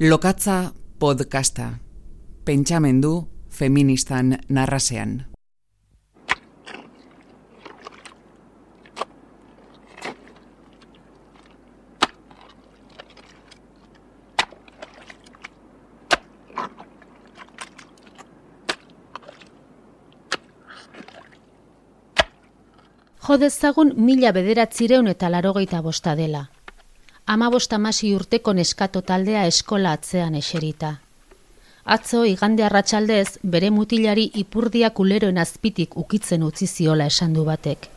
[0.00, 1.70] Lokatza podcasta.
[2.44, 5.24] Pentsamendu feministan narrasean.
[23.28, 26.44] Jodezagun mila bederatzireun eta larogeita bosta dela.
[27.26, 30.92] Ama bosta masi urteko neskato taldea eskola atzean eserita.
[31.94, 37.88] Atzo, igande arratsaldez bere mutilari ipurdia kuleroen azpitik ukitzen utzi ziola esan du batek.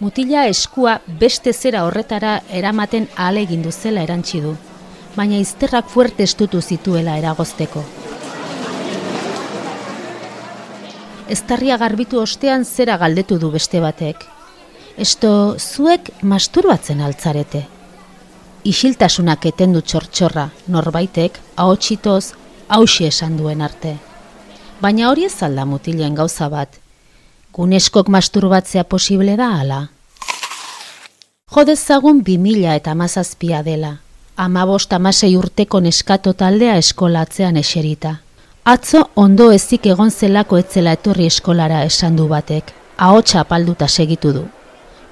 [0.00, 4.54] Mutila eskua beste zera horretara eramaten ahale egindu zela erantzi du,
[5.16, 7.84] baina izterrak fuerte estutu zituela eragozteko.
[11.28, 14.28] Eztarria garbitu ostean zera galdetu du beste batek.
[14.96, 17.66] Esto zuek masturbatzen altzarete.
[18.66, 22.32] Isiltasunak etendu txortxorra, norbaitek, ahotsitoz,
[22.66, 23.92] hausi esan duen arte.
[24.80, 26.80] Baina hori ez alda mutilen gauza bat.
[27.54, 29.78] Guneskok masturbatzea posible da ala.
[31.54, 33.92] Jodezagun bi mila eta mazazpia dela.
[34.36, 38.16] Amabost amasei urteko neskato taldea eskolatzean eserita.
[38.64, 42.74] Atzo ondo ezik egon zelako etzela etorri eskolara esan du batek.
[42.98, 44.46] Ahotsa apalduta segitu du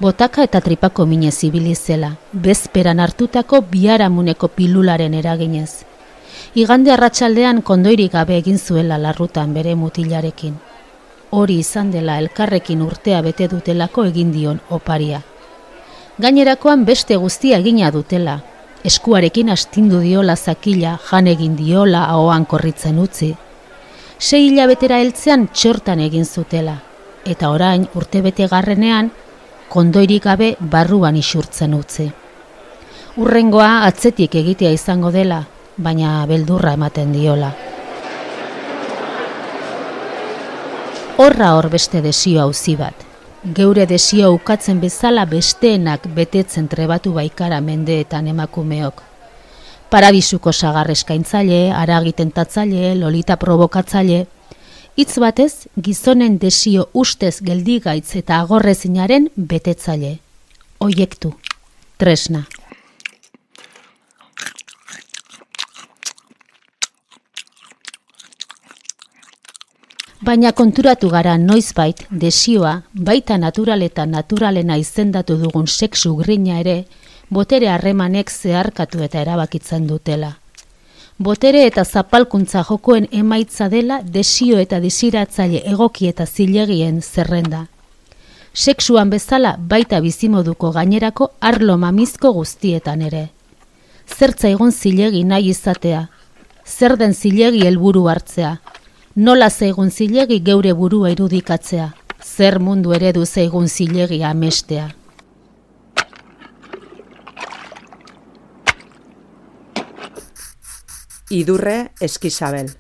[0.01, 5.85] botaka eta tripako mine zibilizela, bezperan hartutako biharamuneko pilularen eraginez.
[6.55, 10.57] Igande arratsaldean kondoirik gabe egin zuela larrutan bere mutilarekin.
[11.31, 15.23] Hori izan dela elkarrekin urtea bete dutelako egin dion oparia.
[16.19, 18.41] Gainerakoan beste guztia egina dutela,
[18.85, 23.35] eskuarekin astindu diola zakila, jan egin diola ahoan korritzen utzi.
[24.19, 26.77] Sei hilabetera heltzean txortan egin zutela,
[27.25, 29.11] eta orain urtebete garrenean
[29.69, 32.11] kondoirik gabe barruan isurtzen utzi.
[33.17, 35.45] Urrengoa atzetik egitea izango dela,
[35.77, 37.53] baina beldurra ematen diola.
[41.17, 43.05] Horra hor beste desio hauzi bat.
[43.55, 49.03] Geure desio ukatzen bezala besteenak betetzen trebatu baikara mendeetan emakumeok.
[49.91, 54.25] Parabisuko sagarreskaintzaile, aragiten tatzaile, lolita provokatzaile,
[54.95, 60.19] Itz batez, gizonen desio ustez geldigaitz eta agorrezinaren betetzaile.
[60.79, 61.33] Oiektu.
[61.99, 62.45] Tresna.
[70.25, 76.79] Baina konturatu gara noizbait desioa, baita natural eta naturalena izendatu dugun sexu grina ere,
[77.29, 80.37] botere harremanek zeharkatu eta erabakitzen dutela
[81.19, 87.67] botere eta zapalkuntza jokoen emaitza dela desio eta desiratzaile egoki eta zilegien zerrenda.
[88.55, 93.29] Sexuan bezala baita bizimoduko gainerako arlo mamizko guztietan ere.
[94.07, 96.09] Zertza egon zilegi nahi izatea,
[96.67, 98.59] zer den zilegi helburu hartzea,
[99.17, 101.93] nola zaigun zilegi geure burua irudikatzea,
[102.23, 104.91] zer mundu eredu zaigun zilegi amestea.
[111.31, 112.71] Idurre Eskizabel.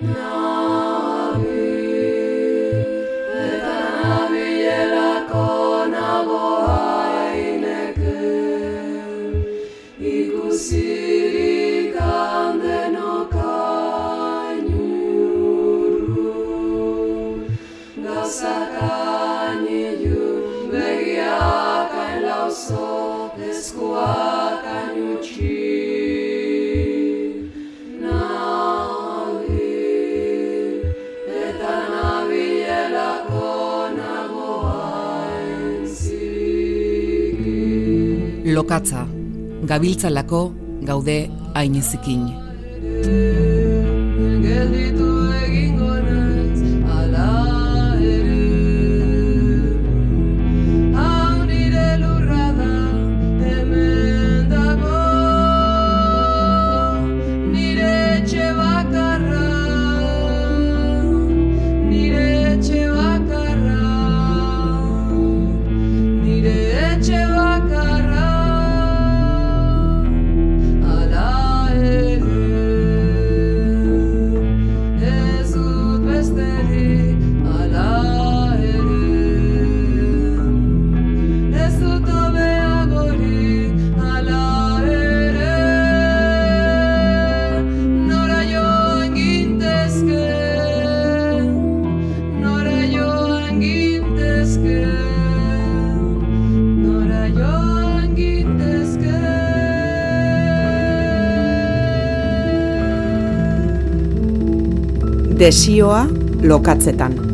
[0.00, 0.43] lokatza,
[39.66, 40.52] gabiltzalako
[40.84, 41.18] gaude
[41.54, 42.28] ainezikin.
[105.38, 106.06] Desioa
[106.42, 107.33] lokatzetan.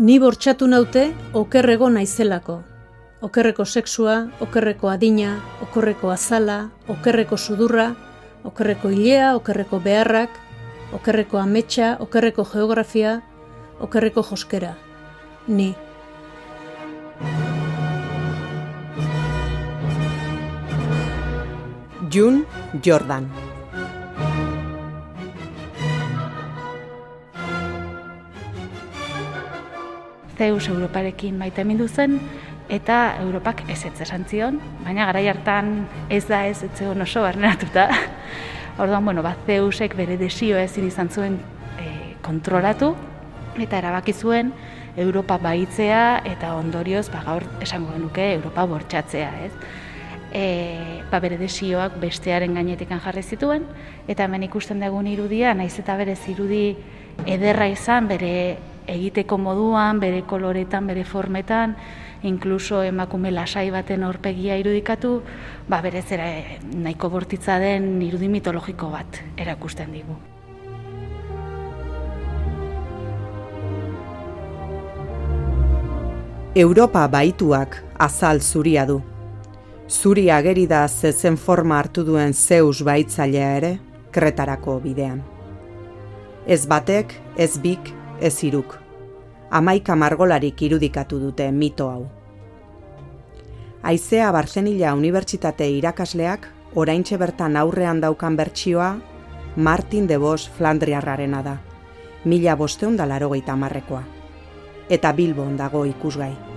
[0.00, 1.00] Ni bortxatu naute
[1.36, 2.54] okerrego naizelako.
[3.20, 7.90] Okerreko sexua, okerreko adina, okerreko azala, okerreko sudurra,
[8.48, 10.38] okerreko hilea, okerreko beharrak,
[10.96, 13.20] okerreko ametsa, okerreko geografia,
[13.78, 14.72] okerreko joskera.
[15.48, 15.74] Ni.
[22.08, 22.46] Jun
[22.80, 23.28] Jordan
[30.40, 32.14] Zeus Europarekin maite mindu zen,
[32.72, 34.56] eta Europak ez ez esan zion,
[34.86, 37.90] baina garai hartan ez da ez zegoen oso barneratuta.
[38.80, 41.36] Orduan, bueno, ba, Zeusek bere desio ezin izan zuen
[41.76, 42.94] e, kontrolatu,
[43.60, 44.54] eta erabaki zuen
[44.96, 49.52] Europa baitzea eta ondorioz ba, gaur esango genuke Europa bortxatzea, ez?
[50.32, 50.46] E,
[51.12, 53.68] ba, bere desioak bestearen gainetikan jarri zituen,
[54.08, 56.64] eta hemen ikusten dugun irudia, naiz eta bere irudi
[57.28, 58.32] ederra izan, bere
[58.90, 61.76] egiteko moduan, bere koloretan, bere formetan,
[62.22, 65.20] inkluso emakume lasai baten aurpegia irudikatu,
[65.68, 66.26] ba berez era
[66.74, 70.18] nahiko bortitza den irudi mitologiko bat erakusten digu.
[76.54, 78.98] Europa baituak azal zuria du.
[79.90, 83.72] Zuri ageri da zezen forma hartu duen Zeus baitzailea ere,
[84.10, 85.22] kretarako bidean.
[86.46, 88.79] Ez batek, ez bik, ez iruk
[89.50, 92.06] amaika margolarik irudikatu dute mito hau.
[93.82, 98.90] Aizea Barzenila Unibertsitate irakasleak oraintxe bertan aurrean daukan bertsioa
[99.56, 101.56] Martin de Bos Flandriarrarena da,
[102.24, 104.04] mila bosteun da larogeita marrekoa.
[104.88, 106.49] Eta Bilbon dago ikusgai.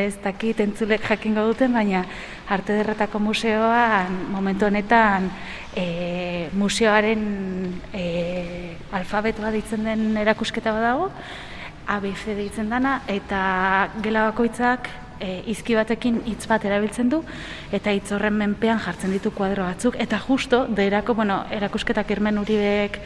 [0.00, 2.04] Ez dakit entzulek jakingo duten, baina
[2.48, 5.28] Arte Derretako Museoan momentu honetan
[5.76, 7.24] e, museoaren
[7.92, 8.04] e,
[8.96, 11.10] alfabetoa ditzen den erakusketa badago,
[11.90, 13.42] ABC deitzen dana, eta
[14.00, 14.88] gela bakoitzak
[15.20, 17.20] e, izki batekin hitz bat erabiltzen du
[17.72, 19.96] eta hitz horren menpean jartzen ditu kuadro batzuk.
[20.00, 22.98] Eta justo derako bueno erakusketak Irmen Uribek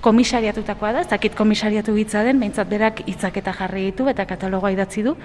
[0.00, 4.72] komisariatutakoa da ez dakit komisariatu hitza den beintzat berak hitzak eta jarri ditu eta katalogoa
[4.72, 5.16] idatzi du.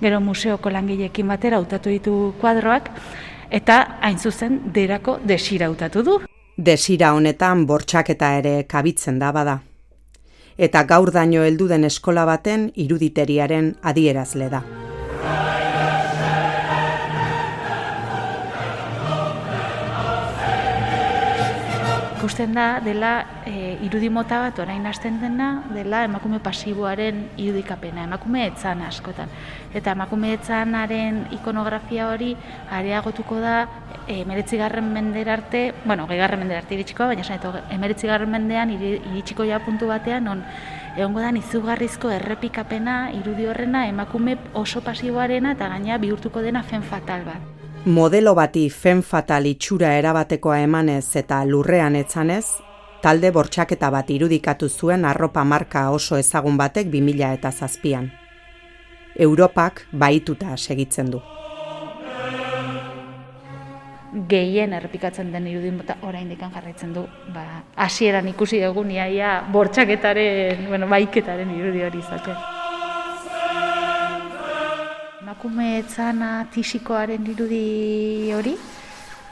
[0.00, 2.90] Gero museoko langileekin batera hautatu ditu kuadroak.
[3.50, 6.18] Eta hain zuzen derako desira hautatu du.
[6.56, 9.60] Desira honetan bortxaketa ere kabitzen da bada.
[10.56, 14.62] Eta gaur daño heldu den eskola baten iruditeriaren adierazle da.
[22.24, 28.46] Ikusten da dela e, irudi mota bat orain hasten dena dela emakume pasiboaren irudikapena, emakume
[28.46, 29.28] etzan askotan.
[29.76, 32.30] Eta emakume etzanaren ikonografia hori
[32.72, 33.58] areagotuko da
[34.08, 39.60] e, meretzigarren mender arte, bueno, gehigarren mender arte iritsiko, baina esan emeretzigarren mendean iritsiko ja
[39.60, 40.40] puntu batean, non
[40.96, 47.28] egongo da izugarrizko errepikapena irudi horrena emakume oso pasiboarena eta gaina bihurtuko dena fen fatal
[47.28, 52.46] bat modelo bati fen fatal itxura erabatekoa emanez eta lurrean etzanez,
[53.04, 58.10] talde bortxaketa bat irudikatu zuen arropa marka oso ezagun batek 2000 eta zazpian.
[59.16, 61.20] Europak baituta segitzen du.
[64.28, 67.04] Gehien errepikatzen den irudin bota orain dikan jarraitzen du.
[67.34, 67.44] Ba,
[67.76, 72.53] hasieran ikusi dugu niaia bortxaketaren, bueno, baiketaren irudi hori izatea
[75.24, 78.52] emakume etzana tisikoaren irudi hori,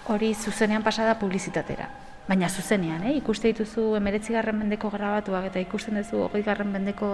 [0.09, 1.89] hori zuzenean pasada publizitatera.
[2.29, 3.17] Baina zuzenean, eh?
[3.19, 7.11] ikuste dituzu emeretzi garren mendeko grabatuak eta ikusten duzu hogei garren mendeko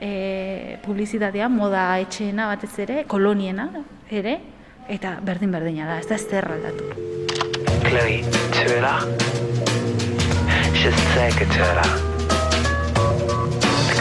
[0.00, 3.70] e, publizitatea, moda etxeena batez ere, koloniena
[4.10, 4.36] ere,
[4.90, 6.90] eta berdin-berdina da, ez da zerra aldatu.
[7.88, 8.20] Chloe,
[8.58, 8.98] txuela?
[10.74, 12.04] Just take a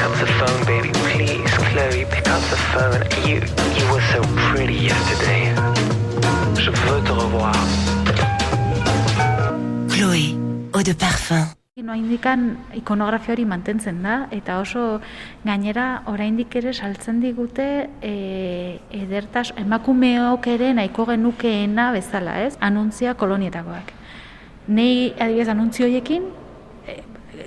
[0.04, 0.92] up the phone, baby.
[1.16, 3.02] Please, Chloe, pick up the phone.
[3.28, 3.42] You,
[3.78, 5.56] you were so pretty yesterday.
[6.56, 7.56] Je veux te revoir.
[9.90, 10.36] Chloé,
[10.76, 11.48] eau de parfum.
[11.82, 15.02] No indikan ikonografia hori mantentzen da, eta oso
[15.44, 18.14] gainera oraindik ere saltzen digute e,
[18.92, 22.54] edertas emakumeok ere nahiko genukeena bezala, ez?
[22.62, 23.90] Anuntzia kolonietakoak.
[24.68, 26.30] Nei adibidez anuntzio hoiekin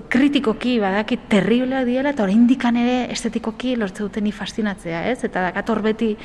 [0.09, 5.25] kritikoki badaki terriblea diela eta oraindik ere estetikoki lortzen duten ni fastinatzea, ez?
[5.25, 6.17] Eta dakator beti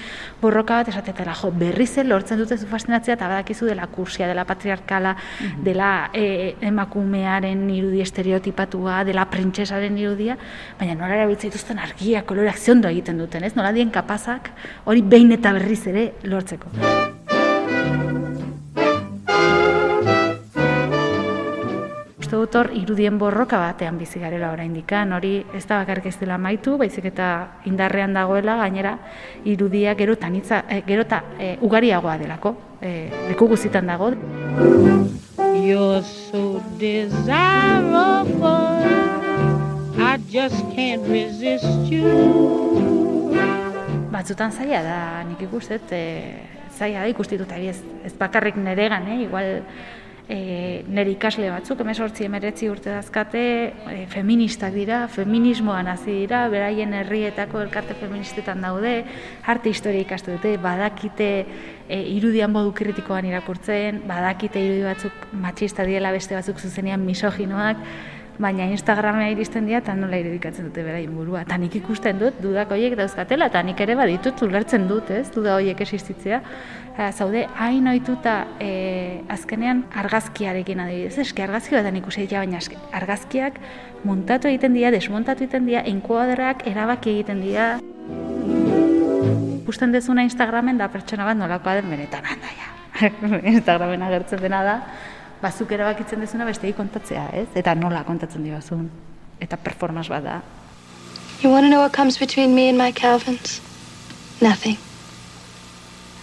[0.41, 5.15] borroka bat esatetela, jo, berriz lortzen dute zu fastinatzea eta badakizu dela kursia, dela patriarkala,
[5.15, 5.63] mhm.
[5.63, 10.37] dela e, emakumearen irudi estereotipatua, dela printzesaren irudia,
[10.79, 13.55] baina nola erabiltzen dituzten argia, koloreak ziondo egiten duten, ez?
[13.55, 14.51] Nola dien kapazak
[14.85, 16.71] hori behin eta berriz ere lortzeko.
[22.31, 26.37] Uste dut hor irudien borroka batean bizi garela oraindikan hori ez da bakarrik ez dela
[26.37, 28.93] maitu, baizik eta indarrean dagoela gainera
[29.43, 34.13] irudia gero ta nitza e, gero ta e, ugariagoa delako, e, leku guzitan dago.
[35.59, 37.27] You're so desirable
[39.99, 43.35] I just can't resist you
[44.11, 46.47] Batzutan zaila da, nik ikustet, e,
[46.79, 49.23] zaila da ikustituta ez, ez bakarrik neregan, eh?
[49.27, 49.63] igual
[50.31, 53.41] e, nire ikasle batzuk, emesortzi emeretzi urte dazkate,
[53.91, 58.93] e, feministak dira, feminismoan hasi dira, beraien herrietako elkarte feministetan daude,
[59.51, 66.13] arte historia ikastu dute, badakite e, irudian modu kritikoan irakurtzen, badakite irudi batzuk matxista diela
[66.15, 67.83] beste batzuk zuzenean misoginoak,
[68.39, 71.43] baina Instagramea iristen dira eta nola irudikatzen dute beraien burua.
[71.45, 75.57] Eta nik ikusten dut, dudak horiek dauzkatela, eta nik ere baditut ulertzen dut, ez, duda
[75.57, 76.41] horiek existitzea.
[77.11, 82.59] zaude, hain ohituta e, azkenean argazkiarekin adibidez, eske argazki bat ikusi ditu, baina
[82.91, 83.59] argazkiak
[84.03, 87.79] montatu egiten dira, desmontatu egiten dira, enkuadrak erabaki egiten dira.
[89.61, 92.69] Ikusten dezuna Instagramen da pertsona bat nolakoa den benetan handa ja.
[93.55, 94.75] Instagramen agertzen dena da,
[95.41, 97.47] bazuk erabakitzen dezuna bestei kontatzea, ez?
[97.55, 98.89] Eta nola kontatzen dibazun.
[99.41, 100.41] Eta performance bat da.
[101.41, 103.61] You want to know what comes between me and my Calvins?
[104.41, 104.77] Nothing.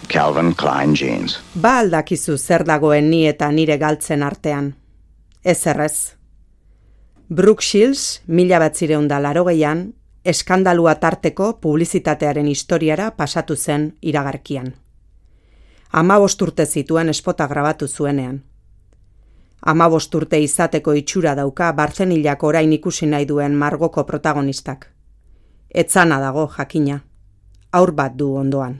[0.07, 1.39] Calvin Klein jeans.
[1.55, 4.73] Ba aldakizu zer dagoen ni eta nire galtzen artean.
[5.43, 6.15] Ez errez.
[7.29, 9.93] Brooke Shields, mila batzireun da laro gehian,
[10.25, 14.73] eskandalua tarteko publizitatearen historiara pasatu zen iragarkian.
[15.91, 18.48] Ama bosturte zituen espota grabatu zuenean.
[19.61, 24.87] Ama bosturte izateko itxura dauka barzenilak orain ikusi nahi duen margoko protagonistak.
[25.69, 27.01] Etzana dago jakina.
[27.71, 28.79] Aur bat du ondoan.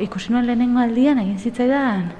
[0.00, 2.12] Ikusi nuen lehenengo aldian egin zitzaidan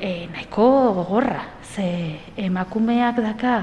[0.00, 0.66] e, nahiko
[0.98, 1.44] gogorra.
[1.74, 3.54] Ze emakumeak daka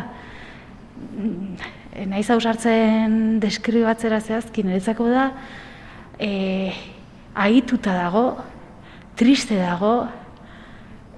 [1.93, 5.29] e, nahi zausartzen deskribatzera zehazkin niretzako da
[6.19, 6.71] e,
[7.35, 8.23] aituta dago,
[9.15, 10.07] triste dago,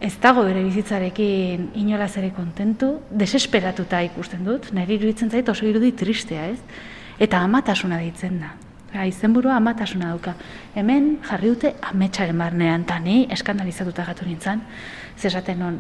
[0.01, 5.91] ez dago bere bizitzarekin inolaz ere kontentu, desesperatuta ikusten dut, nire iruditzen zait oso irudi
[5.93, 6.57] tristea, ez?
[7.21, 8.55] Eta amatasuna ditzen da.
[8.91, 10.33] Ja, izenburua amatasuna dauka.
[10.75, 14.65] Hemen jarri dute ametsaren barnean, eta ni eskandalizatuta gatu nintzen,
[15.21, 15.77] zesaten non,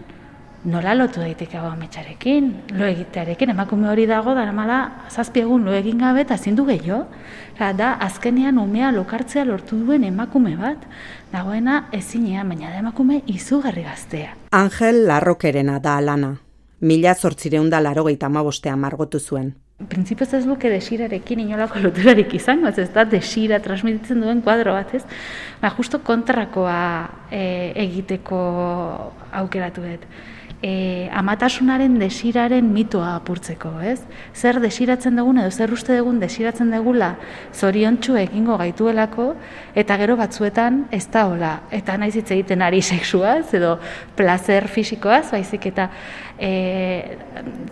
[0.63, 6.01] nola lotu daiteke hau ametsarekin, lo egitearekin, emakume hori dago, dara mala, zazpiegun lo egin
[6.01, 7.05] gabe, eta zindu gehiago.
[7.57, 10.85] Da, azkenean umea lokartzea lortu duen emakume bat,
[11.31, 14.35] dagoena ezinean, baina da emakume izugarri gaztea.
[14.51, 16.35] Angel Larrokerena da alana.
[16.81, 19.53] Mila zortzireun da laro amabostean margotu zuen.
[19.89, 25.03] Printzipioz ez luke desirarekin inolako loturarik izan, ez da desira transmititzen duen kuadro bat, ez?
[25.61, 28.37] Ba, justo kontrakoa e, egiteko
[29.31, 30.05] aukeratu dut
[30.61, 33.99] e, amatasunaren desiraren mitoa apurtzeko, ez?
[34.37, 37.15] Zer desiratzen dugun edo zer uste dugun desiratzen dugula
[37.53, 39.31] zoriontsu egingo gaituelako
[39.75, 41.53] eta gero batzuetan ez da hola.
[41.73, 43.77] Eta naiz hitz egiten ari sexuaz edo
[44.15, 45.89] placer fisikoaz, baizik eta
[46.37, 46.51] e,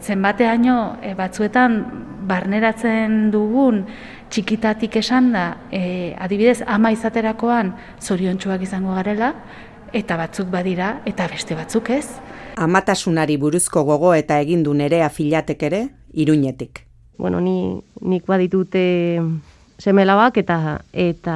[0.01, 1.81] zenbateaino e, batzuetan
[2.29, 3.85] barneratzen dugun
[4.29, 9.31] txikitatik esan da, e, adibidez, ama izaterakoan zoriontsuak izango garela,
[9.93, 12.05] eta batzuk badira, eta beste batzuk ez
[12.59, 15.81] amatasunari buruzko gogo eta egin du nerea filatek ere,
[16.13, 16.83] iruñetik.
[17.17, 18.83] Bueno, ni, nik baditute
[19.79, 21.35] semelabak eta eta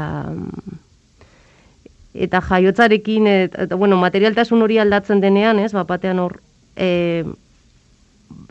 [2.14, 6.38] eta jaiotzarekin eta, bueno, materialtasun hori aldatzen denean, ez, bapatean hor
[6.76, 7.24] e,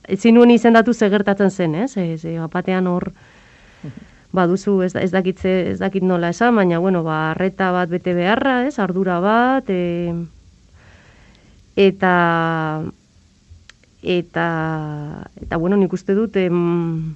[0.09, 3.13] ezin nuen izendatu zegertatzen zen, ez, ez, bapatean hor
[4.33, 8.63] baduzu ez, ez dakitze ez dakit nola esan, baina bueno, ba arreta bat bete beharra,
[8.67, 10.15] ez, ardura bat, eh
[11.77, 12.83] eta
[14.03, 14.47] eta
[15.41, 17.15] eta bueno, nik uste dut em,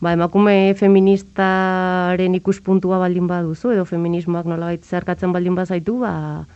[0.00, 6.46] ba, emakume feministaren ikuspuntua baldin baduzu edo feminismoak nolabait zerkatzen baldin bazaitu, ba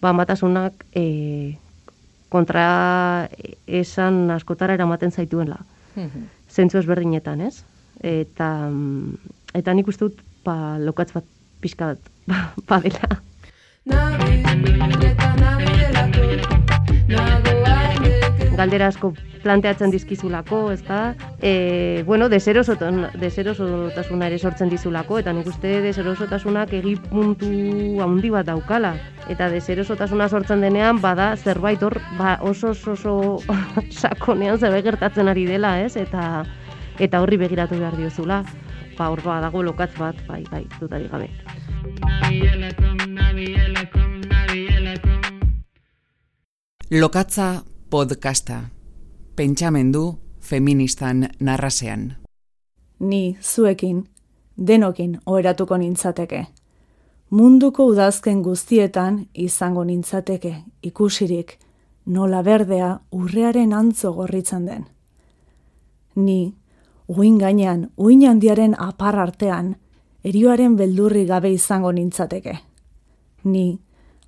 [0.00, 1.58] ba matasunak e,
[2.28, 3.28] kontra
[3.66, 5.58] esan askotara eramaten zaituela.
[6.48, 7.64] Zentzu ezberdinetan, ez?
[8.04, 8.70] Eta,
[9.58, 11.26] eta nik uste dut, ba, lokatz bat
[11.60, 13.18] pixka bat, ba, badela.
[18.58, 19.12] Galdera asko
[19.44, 21.14] planteatzen dizkizulako, ez da?
[21.38, 27.46] E, bueno, deserosotasuna ere sortzen dizulako, eta nik uste deserosotasunak egipuntu
[28.02, 28.96] handi bat daukala.
[29.30, 33.14] Eta deserosotasuna sortzen denean, bada zerbait hor ba, oso oso, oso
[34.00, 35.94] sakonean zerbait gertatzen ari dela, ez?
[35.96, 36.42] Eta
[36.98, 38.42] eta horri begiratu behar diozula.
[38.98, 41.30] Ba, hor dago lokatz bat, bai, bai, dutari gabe.
[46.90, 48.60] Lokatza podcasta.
[49.36, 52.12] Pentsamendu feministan narrasean.
[52.98, 54.04] Ni zuekin
[54.66, 56.46] denokin oheratuko nintzateke.
[57.30, 61.58] Munduko udazken guztietan izango nintzateke ikusirik
[62.06, 64.86] nola berdea urrearen antzo gorritzen den.
[66.14, 66.54] Ni
[67.08, 69.76] uin gainean uin handiaren apar artean
[70.24, 72.58] erioaren beldurri gabe izango nintzateke.
[73.44, 73.78] Ni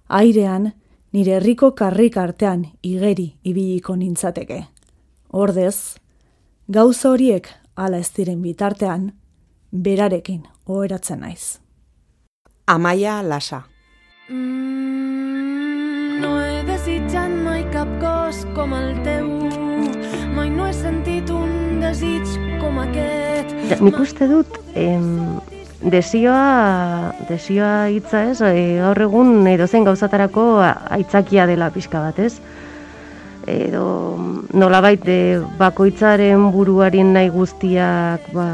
[0.09, 0.73] airean
[1.13, 4.65] nire herriko karrik artean igeri ibiliko nintzateke.
[5.33, 5.97] Ordez,
[6.69, 9.13] gauza horiek ala ez diren bitartean,
[9.73, 11.59] berarekin oheratzen naiz.
[12.67, 13.65] Amaia Lasa
[14.31, 19.27] Mm, no he desitjat mai cap cos com el teu
[20.37, 22.23] Mai no he sentit un desig
[22.63, 24.47] com aquest Ja, nik uste dut,
[24.79, 25.41] em,
[25.83, 32.35] desioa, desioa hitza ez, e, gaur egun edo zen gauzatarako aitzakia dela pixka bat ez.
[33.49, 33.85] Edo
[34.53, 38.47] nolabait e, bakoitzaren buruaren nahi guztiak ba,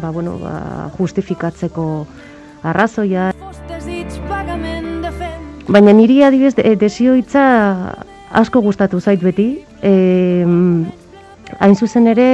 [0.00, 2.06] ba, bueno, ba, justifikatzeko
[2.64, 3.32] arrazoia.
[5.68, 7.44] Baina niri adibidez de, desio hitza
[8.32, 9.50] asko gustatu zait beti.
[9.84, 10.44] E,
[11.60, 12.28] hain zuzen ere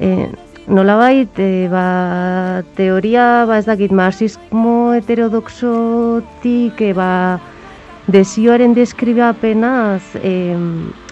[0.00, 0.28] e,
[0.68, 7.40] nolabait e, ba, teoria ba ez dakit marxismo heterodoxotik e, ba,
[8.08, 10.54] desioaren deskribapenaz e,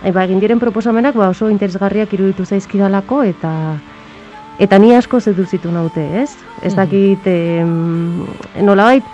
[0.05, 3.53] e, ba, egin diren proposamenak ba, oso interesgarriak iruditu zaizkidalako eta
[4.61, 6.31] eta ni asko seduzitu naute, ez?
[6.65, 8.25] Ez dakit em,
[8.65, 9.05] nolabait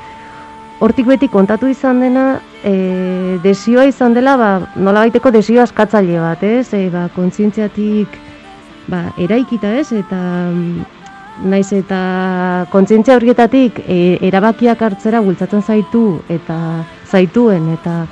[0.82, 2.26] hortik beti kontatu izan dena,
[2.66, 6.72] e, desioa izan dela, ba, nolabaiteko desio askatzaile bat, ez?
[6.74, 8.18] E, ba, kontzientziatik
[8.88, 9.92] ba, eraikita, ez?
[9.92, 10.18] Eta
[10.50, 10.84] mm,
[11.52, 16.58] naiz eta kontzientzia horietatik e, erabakiak hartzera bultzatzen zaitu eta
[17.10, 18.02] zaituen eta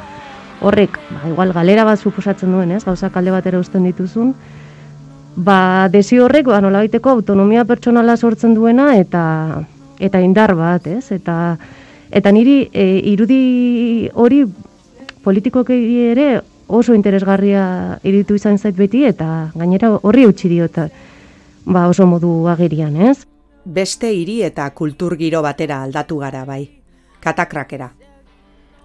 [0.61, 2.85] horrek, ba, igual galera bat suposatzen duen, ez?
[2.85, 4.35] Gauzak alde batera uzten dituzun,
[5.37, 9.23] ba, desio horrek ba, nolabaiteko autonomia pertsonala sortzen duena eta
[10.01, 11.11] eta indar bat, ez?
[11.13, 11.57] Eta
[12.11, 14.45] eta niri e, irudi hori
[15.23, 15.77] politikoki
[16.11, 20.79] ere oso interesgarria iritu izan zait beti eta gainera horri utzi diot
[21.65, 23.27] ba oso modu agerian, ez?
[23.65, 26.69] Beste hiri eta kultur giro batera aldatu gara bai.
[27.21, 27.91] Katakrakera.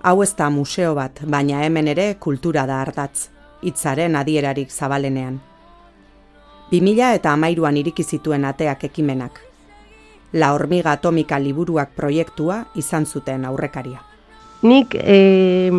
[0.04, 3.30] Hau ez da museo bat, baina hemen ere kultura da ardatz.
[3.65, 5.39] Hitzaren adierarik zabalenean.
[6.71, 9.39] 2000 eta amairuan iriki zituen ateak ekimenak.
[10.34, 14.02] La hormiga atomika liburuak proiektua izan zuten aurrekaria.
[14.65, 15.71] Nik e,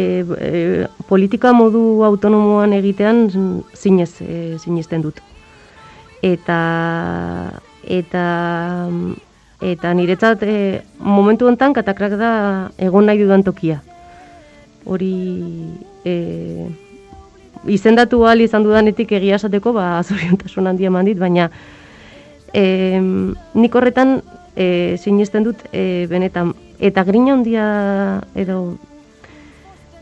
[0.00, 3.26] e, e, politika modu autonomoan egitean
[3.76, 5.20] zinez, e, zinezten dut.
[6.22, 6.60] Eta
[7.84, 8.24] eta
[9.60, 10.56] eta niretzat e,
[10.98, 12.32] momentu hontan katakrak da
[12.78, 13.80] egon nahi dudan tokia.
[14.84, 15.14] Hori
[16.04, 16.14] e,
[17.68, 21.50] izendatu ahal izan dudanetik egia esateko, ba, zoriontasun handia eman dit, baina
[22.54, 22.64] e,
[23.54, 24.20] nik horretan
[24.56, 26.54] e, sinesten dut e, benetan.
[26.80, 27.66] Eta grina handia
[28.34, 28.78] edo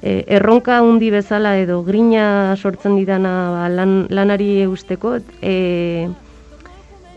[0.03, 6.09] e, erronka handi bezala edo grina sortzen didana ba, lan, lanari eusteko, e,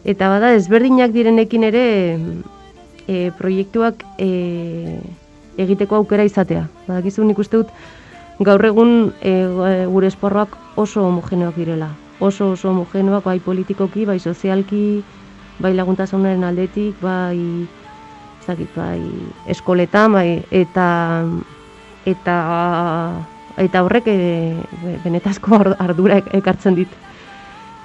[0.04, 1.86] eta bada ezberdinak direnekin ere
[3.08, 5.00] e, proiektuak e,
[5.62, 6.68] egiteko aukera izatea.
[6.88, 7.74] Badakizu nik uste dut
[8.42, 9.36] gaur egun e,
[9.92, 11.92] gure esporroak oso homogeneoak direla.
[12.22, 15.04] Oso oso homogeneoak bai politikoki, bai sozialki,
[15.62, 17.38] bai laguntasunaren aldetik, bai
[18.42, 19.02] ez dakit, bai
[19.54, 20.88] eskoletan, bai eta
[22.06, 23.26] eta
[23.58, 24.56] eta horrek e,
[25.04, 26.90] benetazko ar- ardura ek- ekartzen dit.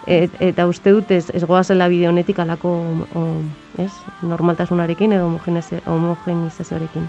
[0.07, 2.71] Et, eta uste dut ez, ez goazela bide honetik alako
[3.19, 3.25] o,
[3.83, 3.91] ez,
[4.23, 5.27] normaltasunarekin edo
[5.87, 7.09] homogenizazioarekin.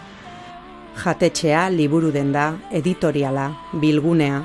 [0.98, 4.42] Jatetxea, liburu denda, editoriala, bilgunea,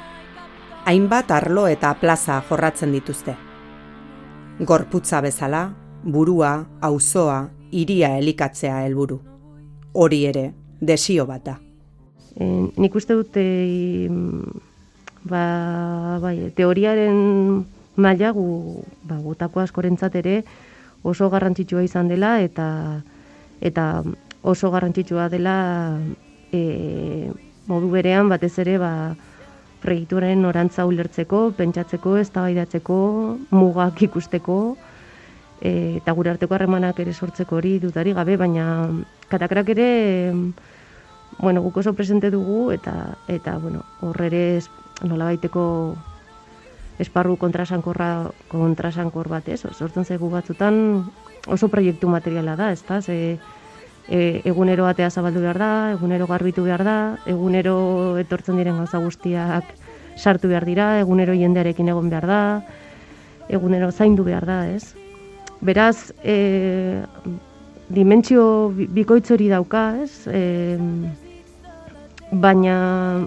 [0.84, 3.36] hainbat arlo eta plaza jorratzen dituzte.
[4.60, 5.70] Gorputza bezala,
[6.04, 9.22] burua, auzoa, iria elikatzea helburu.
[9.94, 11.56] Hori ere, desio bat da.
[12.36, 12.44] E,
[12.80, 14.08] nik uste dut e,
[15.28, 17.64] ba, bai, teoriaren
[17.96, 18.46] maila gu,
[19.04, 20.42] ba, gutako askorentzat ere
[21.02, 23.02] oso garrantzitsua izan dela eta
[23.60, 24.02] eta
[24.42, 25.56] oso garrantzitsua dela
[26.52, 27.30] e,
[27.66, 28.92] modu berean batez ere ba,
[29.82, 32.96] proiektuaren norantza ulertzeko, pentsatzeko, eztabaidatzeko,
[33.50, 34.58] mugak ikusteko,
[35.60, 38.66] e, eta gure arteko harremanak ere sortzeko hori dutari gabe, baina
[39.30, 39.88] katakrak ere,
[41.38, 44.44] bueno, guk oso presente dugu, eta, eta bueno, horre ere
[45.02, 45.96] nola baiteko
[47.02, 49.62] esparru kontrasankorra kontrasankor bat, ez?
[49.72, 51.04] Sortzen zaigu batzutan
[51.48, 53.00] oso proiektu materiala da, ezta?
[53.02, 53.38] Ze
[54.08, 59.74] e, egunero batea zabaldu behar da, egunero garbitu behar da, egunero etortzen diren gauza guztiak
[60.16, 62.42] sartu behar dira, egunero jendearekin egon behar da,
[63.48, 64.94] egunero zaindu behar da, ez?
[65.62, 67.02] Beraz, e,
[67.92, 70.26] dimentsio bikoitz hori dauka, ez?
[70.26, 70.78] E,
[72.32, 73.26] baina,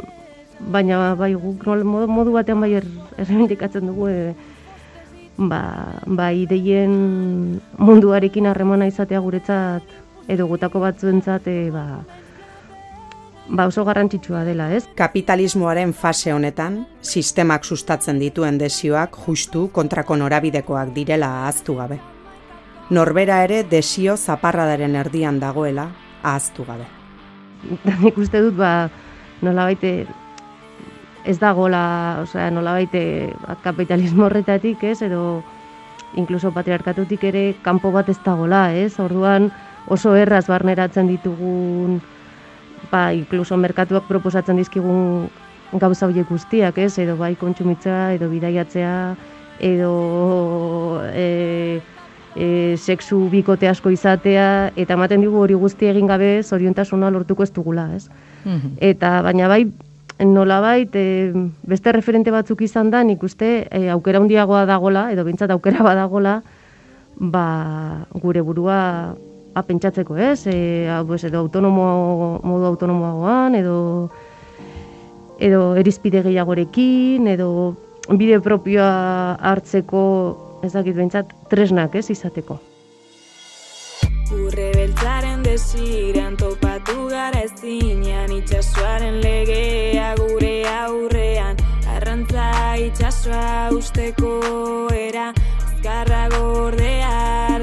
[0.60, 2.88] baina bai guk modu, modu batean bai er,
[3.22, 4.34] erremendikatzen dugu e,
[5.38, 5.62] ba,
[6.06, 9.84] ba ideien munduarekin harremana izatea guretzat
[10.28, 11.86] edo gutako batzuentzat e, ba,
[13.48, 14.84] ba oso garrantzitsua dela, ez?
[14.98, 22.02] Kapitalismoaren fase honetan, sistemak sustatzen dituen desioak justu kontrako norabidekoak direla ahaztu gabe
[22.90, 25.90] norbera ere desio zaparradaren erdian dagoela
[26.22, 26.86] ahaztu gabe.
[28.04, 28.90] Nik uste dut ba
[29.46, 30.06] nola baite
[31.26, 35.44] ez dagola, osea nola baite ba, kapitalismo horretatik, ez, edo
[36.16, 39.00] inkluso patriarkatutik ere kanpo bat ez dagola, ez?
[39.04, 39.50] Orduan
[39.92, 42.00] oso erraz barneratzen ditugun
[42.92, 45.28] ba inkluso merkatuak proposatzen dizkigun
[45.74, 46.94] gauza horiek guztiak, ez?
[47.02, 48.96] Edo bai kontsumitza, edo bidaiatzea,
[49.60, 51.82] edo e,
[52.36, 57.52] e, sexu bikote asko izatea, eta ematen digu hori guzti egin gabe zoriontasuna lortuko ez
[57.56, 58.10] dugula, ez?
[58.44, 58.76] Mhm.
[58.78, 59.66] Eta baina bai,
[60.20, 61.32] nolabait e,
[61.64, 66.42] beste referente batzuk izan da, nik uste e, aukera handiagoa dagola, edo bintzat aukera badagola,
[67.16, 69.16] ba, gure burua
[69.56, 70.48] ba, pentsatzeko, ez?
[70.48, 74.12] E, pues, edo autonomo, modu autonomoagoan, edo
[75.40, 77.76] edo erizpide gehiagorekin, edo
[78.16, 82.60] bide propioa hartzeko ezakit behintzat tresnak ez izateko.
[84.36, 91.62] Urre beltzaren desiran topatu gara ezinean itxasuaren legea gure aurrean
[91.96, 92.50] arrantza
[92.88, 94.34] itxasua usteko
[94.98, 97.55] era azkarra gordea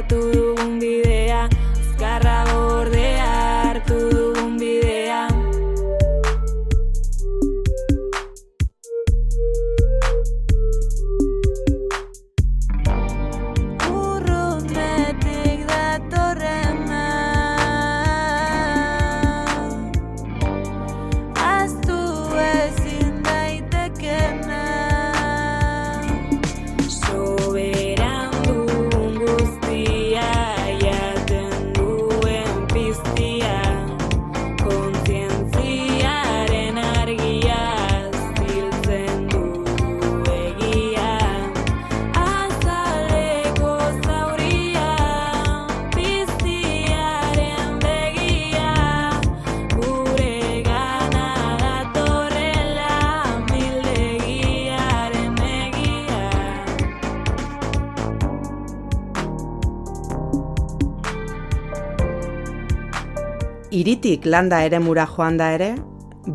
[63.83, 65.73] Iritik landa ere mura joan da ere,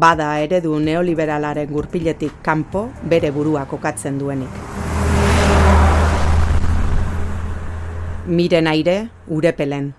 [0.02, 4.56] bada eredu neoliberalaren gurpiletik kanpo bere burua kokatzen duenik.
[8.28, 8.96] Miren aire,
[9.32, 9.94] urepelen,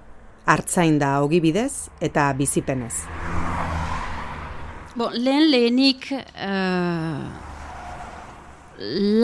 [0.44, 2.92] hartzain da ogibidez eta bizipenez.
[4.98, 7.22] Bo, lehen lehenik uh,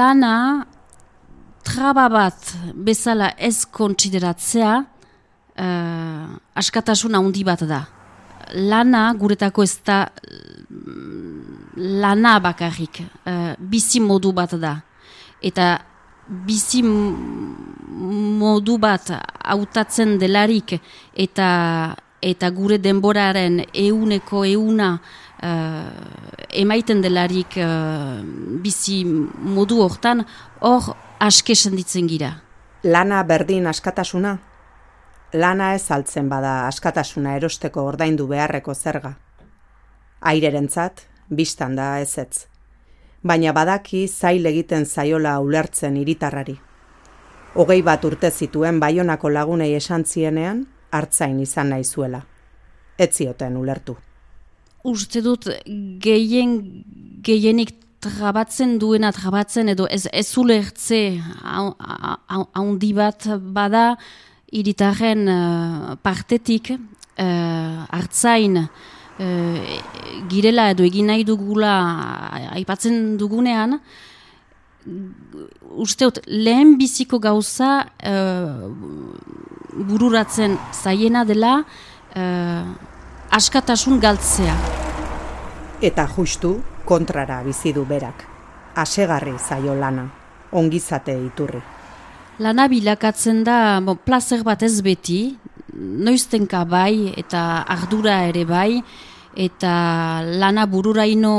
[0.01, 0.37] lana
[1.67, 2.55] traba bat
[2.89, 6.33] bezala ez kontsideratzea uh,
[6.63, 7.83] askatasuna handi bat da
[8.53, 10.09] lana guretako ez da
[11.77, 14.77] lana bakarrik, uh, bizi modu bat da.
[15.43, 15.79] Eta
[16.47, 19.11] bizi modu bat
[19.45, 20.79] hautatzen delarik
[21.13, 25.91] eta eta gure denboraren euneko euna uh,
[26.49, 28.23] emaiten delarik uh,
[28.65, 30.25] bizi modu hortan,
[30.61, 32.33] hor aske senditzen gira.
[32.85, 34.39] Lana berdin askatasuna?
[35.35, 39.17] Lana ez altzen bada askatasuna erosteko ordaindu beharreko zerga.
[40.21, 42.47] Airerentzat, biztan da ez ez.
[43.23, 46.55] Baina badaki zail egiten zaiola ulertzen hiritarrari.
[47.55, 52.25] Hogei bat urte zituen baionako lagunei esan zienean, hartzain izan nahi zuela.
[52.99, 53.97] Ez zioten ulertu.
[54.85, 55.47] uste dut
[56.05, 56.85] gehien,
[57.25, 57.71] gehienik
[58.05, 60.99] trabatzen duena trabatzen edo ez, ez ulertze
[62.53, 63.97] haundi bat bada
[64.53, 68.67] iritarren uh, partetik uh, hartzain uh,
[70.29, 71.75] girela edo egin nahi dugula
[72.55, 73.79] aipatzen dugunean
[75.81, 78.69] usteot lehen biziko gauza uh,
[79.75, 82.65] bururatzen zaiena dela uh,
[83.35, 84.55] askatasun galtzea.
[85.83, 86.55] Eta justu
[86.85, 88.27] kontrara bizi du berak.
[88.77, 90.09] Asegarri zaio lana,
[90.53, 91.63] ongizate iturri.
[92.43, 95.37] Lana bilakatzen da, bon, plazer bat ez beti,
[95.75, 98.81] noiztenka bai eta ardura ere bai,
[99.39, 99.75] eta
[100.43, 101.35] lana bururaino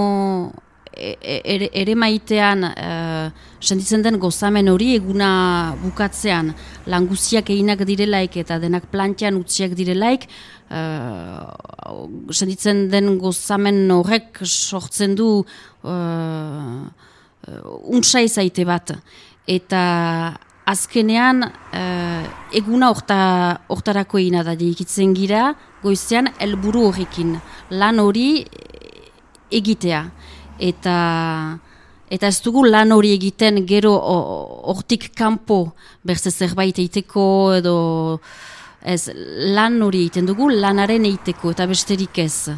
[0.95, 3.27] e, e, ere, ere maitean uh,
[3.59, 6.53] senditzen den gozamen hori eguna bukatzean.
[6.87, 10.29] Languziak eginak direlaik eta denak plantxean utziak direlaik
[10.71, 11.43] uh,
[12.31, 15.29] senditzen den gozamen horrek sortzen du
[15.83, 16.81] uh,
[17.83, 18.95] untsai zaite bat.
[19.45, 19.83] Eta
[20.65, 22.23] azkenean uh,
[22.53, 27.35] eguna hortarako egina da dikitzen gira goizean helburu horrekin
[27.69, 28.45] lan hori
[29.51, 30.01] egitea
[30.59, 30.97] eta
[32.09, 33.93] eta ez dugu lan hori egiten gero
[34.73, 37.25] hortik kanpo berze zerbait eiteko
[37.57, 37.77] edo
[38.81, 39.09] ez
[39.57, 42.51] lan hori egiten dugu lanaren eiteko eta besterik ez.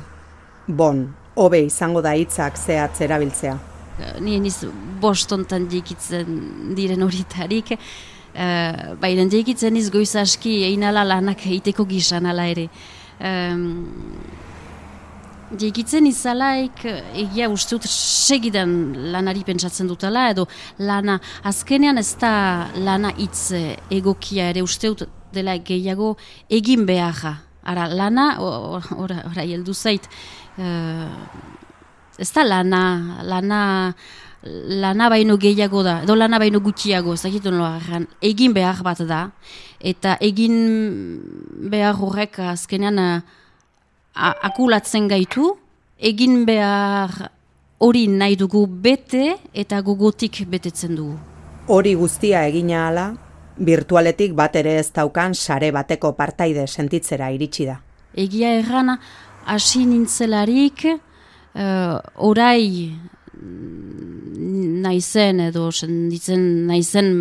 [0.68, 3.56] Bon, hobe izango da hitzak zehatz erabiltzea.
[4.22, 4.60] Ni niz
[5.02, 12.48] bostontan dikitzen diren horitarik, uh, baina dikitzen niz goiz aski einala lanak eiteko gizan ala
[12.48, 12.68] ere.
[15.48, 16.82] Diegitzen izalaik
[17.16, 18.72] egia uste dut segidan
[19.14, 20.44] lanari pentsatzen dutela edo
[20.78, 22.32] lana azkenean ez da
[22.76, 23.54] lana hitz
[23.90, 26.18] egokia ere uste dut dela gehiago
[26.50, 27.44] egin behar.
[27.68, 30.06] Ara lana, ora heldu zait,
[30.56, 31.08] uh,
[32.18, 32.84] ez da lana,
[33.24, 33.94] lana,
[34.44, 37.30] lana baino gehiago da, edo lana baino gutxiago, ez da
[38.22, 39.30] egin behar bat da,
[39.80, 40.58] eta egin
[41.70, 43.24] behar horrek azkenean
[44.14, 45.56] akulatzen gaitu,
[45.98, 47.30] egin behar
[47.80, 51.18] hori nahi dugu bete eta gogotik betetzen dugu.
[51.68, 53.08] Hori guztia egina ala,
[53.58, 57.80] virtualetik bat ere ez daukan sare bateko partaide sentitzera iritsi da.
[58.18, 58.96] Egia erran,
[59.46, 60.86] hasi nintzelarik,
[61.58, 62.94] uh, orai
[64.88, 67.12] naizen edo senditzen naizen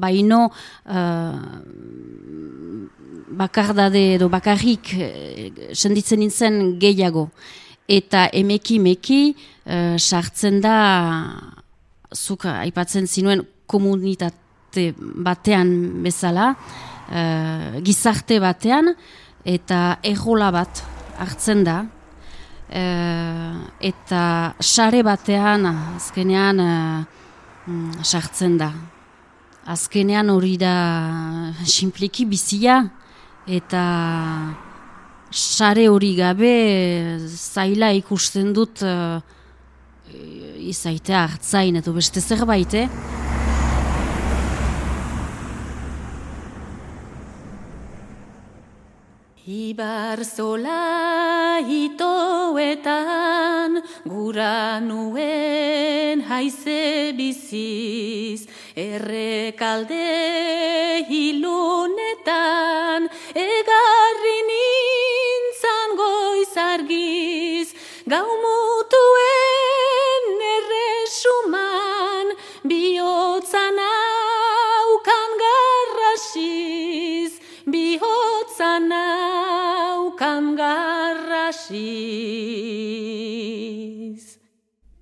[0.00, 1.40] baino uh,
[3.34, 7.28] bakardade edo bakarrik e, senditzen nintzen gehiago.
[7.88, 10.76] Eta emeki meki e, sartzen da
[12.14, 16.54] zuk aipatzen zinuen komunitate batean bezala,
[17.10, 17.24] e,
[17.84, 18.94] gizarte batean,
[19.44, 20.84] eta errola bat
[21.20, 21.82] hartzen da,
[22.70, 28.72] eta sare batean azkenean mm, sartzen da.
[29.66, 30.74] Azkenean hori da
[31.64, 32.82] simpliki bizia,
[33.46, 33.84] eta
[35.34, 36.54] sare hori gabe
[37.26, 39.18] zaila ikusten dut uh,
[40.64, 42.88] izaitea hartzain edo beste zerbait, eh?
[49.44, 52.96] Ibar zola itoetan
[54.08, 58.48] gura nuen haize biziz.
[58.74, 60.00] Errekalde
[61.12, 62.24] hilunetan
[63.36, 67.68] egarri nintzan goizargiz
[68.08, 68.24] gau
[81.74, 82.14] garrasiz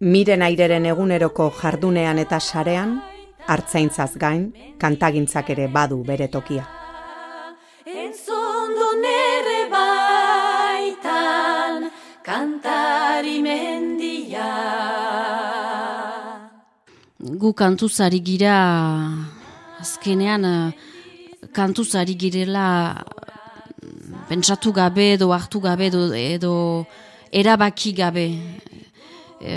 [0.03, 2.97] Miren aireren eguneroko jardunean eta sarean,
[3.47, 4.51] hartzaintzaz gain,
[4.83, 6.67] kantagintzak ere badu bere tokia.
[7.87, 11.87] Entzondo nere baitan,
[12.27, 14.51] kantari mendia.
[17.23, 18.59] Gu kantuzari gira,
[19.79, 20.75] azkenean,
[21.55, 23.07] kantuzari girela
[24.33, 26.57] pentsatu gabe edo hartu gabe edo, edo
[27.29, 28.27] erabaki gabe.
[29.41, 29.57] E,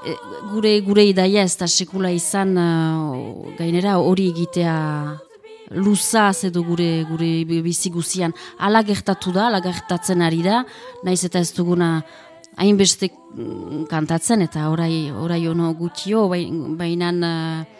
[0.00, 0.14] E,
[0.48, 4.76] gure gure idaia ez da sekula izan uh, gainera hori egitea
[5.76, 10.62] luzaz edo gure gure bizi guzian ala gertatu da, ala gertatzen ari da,
[11.04, 11.90] naiz eta ez duguna
[12.56, 16.46] hainbeste mm, kantatzen eta orai, orai ono gutio, bai,
[16.80, 17.79] baina uh,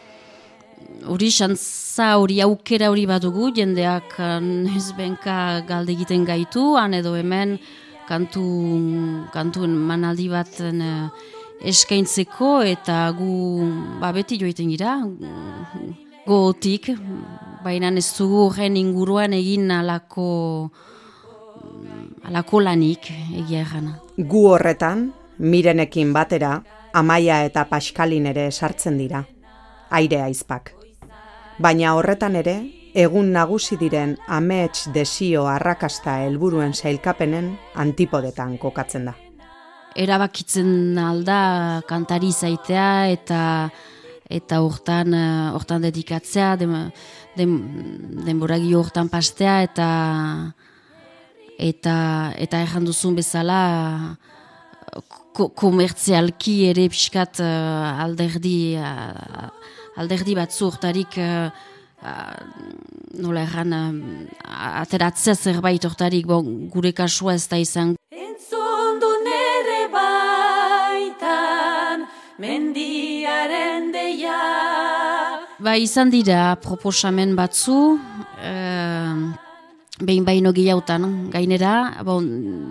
[1.07, 4.17] hori xantza hori aukera hori badugu, jendeak
[4.77, 7.59] ez benka galde egiten gaitu, han edo hemen
[8.09, 8.45] kantu,
[9.33, 10.61] kantuen manaldi bat
[11.61, 13.67] eskaintzeko eta gu
[14.01, 14.99] ba, beti joiten gira,
[16.27, 16.91] gotik,
[17.65, 20.71] baina ez dugu horren inguruan egin alako,
[22.25, 23.95] alako lanik egia erran.
[24.17, 26.59] Gu horretan, mirenekin batera,
[26.93, 29.25] amaia eta paskalin ere sartzen dira,
[29.91, 30.80] aire aizpak.
[31.61, 32.55] Baina horretan ere,
[32.97, 37.51] egun nagusi diren amets desio arrakasta helburuen sailkapenen
[37.83, 39.13] antipodetan kokatzen da.
[39.93, 43.43] Erabakitzen alda kantari zaitea eta
[44.31, 46.75] eta hortan eh, hortan dedikatzea dem,
[47.37, 47.55] dem,
[48.25, 49.89] denboragi hortan pastea eta
[51.61, 51.95] eta
[52.41, 53.61] eta erran duzun bezala
[55.35, 58.79] ko, komertzialki ere pixkat uh, alderdi
[60.01, 61.51] alderdi batzu hortarik uh,
[63.21, 63.89] nola erran uh,
[64.83, 66.27] ateratzea zerbait hortarik.
[66.27, 67.95] Bon, gure kasua ez da izan.
[68.11, 72.07] Entzundu nere baitan
[72.41, 74.39] mendiaren deia.
[75.61, 77.99] Ba izan dira proposamen batzu
[80.01, 82.25] behin baino gehiautan gainera, bon,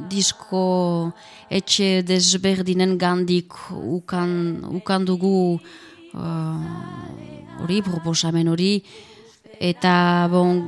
[0.09, 1.11] disko
[1.53, 4.31] etxe desberdinen gandik ukan,
[4.79, 8.71] ukan dugu uh, hori, proposamen hori,
[9.59, 10.61] eta bon,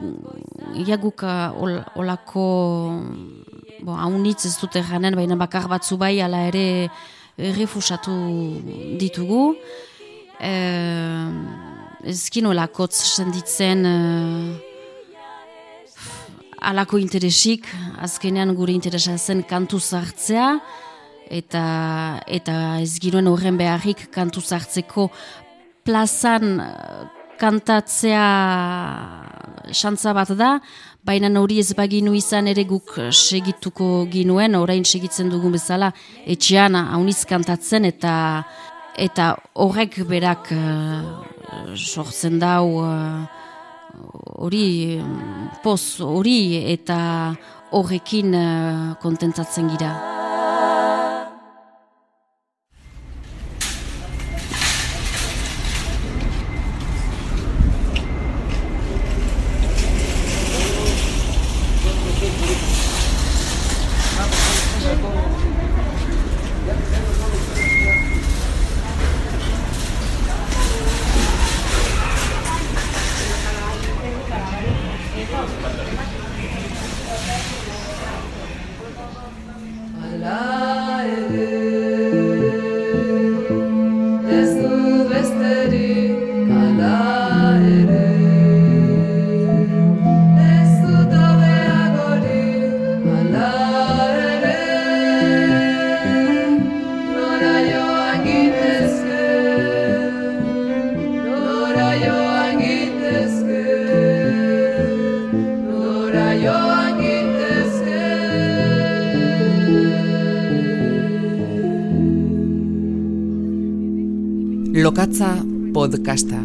[0.84, 2.46] iaguk ol, olako
[3.82, 6.90] bon, haunitz ez dute janen, baina bakar batzu bai, ala ere
[7.58, 8.14] refusatu
[9.00, 9.56] ditugu.
[10.42, 10.52] E,
[12.12, 13.86] ezkin olakotz senditzen
[16.62, 17.66] alako interesik,
[18.02, 20.54] azkenean gure interesa zen kantu zartzea,
[21.32, 21.64] eta,
[22.28, 25.10] eta ez giroen horren beharrik kantu zartzeko
[25.88, 27.06] plazan eh,
[27.42, 28.26] kantatzea
[29.74, 30.52] xantza bat da,
[31.08, 35.92] baina hori ez baginu izan ere guk segituko ginuen, orain segitzen dugun bezala,
[36.30, 38.14] etxean hauniz kantatzen, eta
[39.02, 43.24] eta horrek berak uh, sortzen dau uh,
[44.38, 45.00] hori
[45.64, 47.00] poz hori eta
[47.72, 49.96] horrekin uh, kontentzatzen gira.
[116.02, 116.42] Podcasta.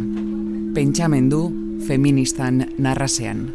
[0.74, 1.48] Pentsamendu
[1.88, 3.46] feministan narrasean.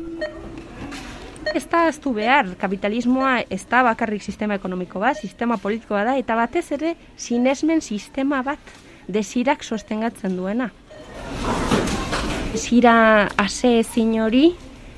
[1.53, 6.33] Ez da aztu behar, kapitalismoa ez da bakarrik sistema ekonomiko bat, sistema politikoa da, eta
[6.39, 8.71] batez ere sinesmen sistema bat
[9.07, 10.71] desirak sostengatzen duena.
[12.53, 14.55] Desira ase ezin hori,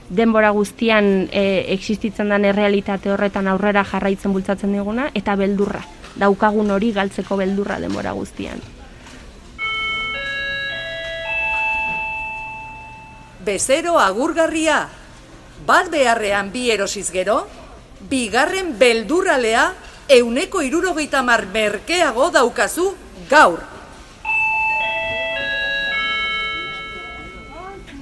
[0.08, 5.84] denbora guztian e, existitzen den errealitate horretan aurrera jarraitzen bultzatzen diguna, eta beldurra,
[6.16, 8.64] daukagun hori galtzeko beldurra denbora guztian.
[13.46, 14.88] Bezero agurgarria.
[15.68, 17.44] Bat beharrean bi erosiz gero,
[18.10, 19.68] bigarren beldurralea
[20.10, 22.94] euneko irurogeita mar merkeago daukazu
[23.30, 23.62] gaur.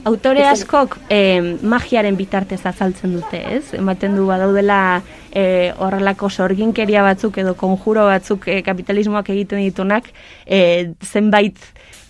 [0.02, 3.76] Autore askok eh, magiaren bitartez azaltzen dute, ez?
[3.78, 10.10] Ematen du badaudela eh, horrelako sorginkeria batzuk edo konjuro batzuk eh, kapitalismoak egiten ditunak
[10.48, 11.62] eh, zenbait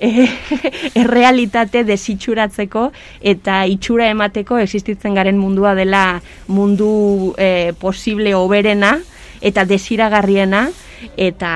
[1.03, 2.87] errealitate desitxuratzeko
[3.33, 8.97] eta itxura emateko existitzen garen mundua dela mundu eh, posible oberena
[9.41, 10.69] eta desiragarriena
[11.17, 11.51] eta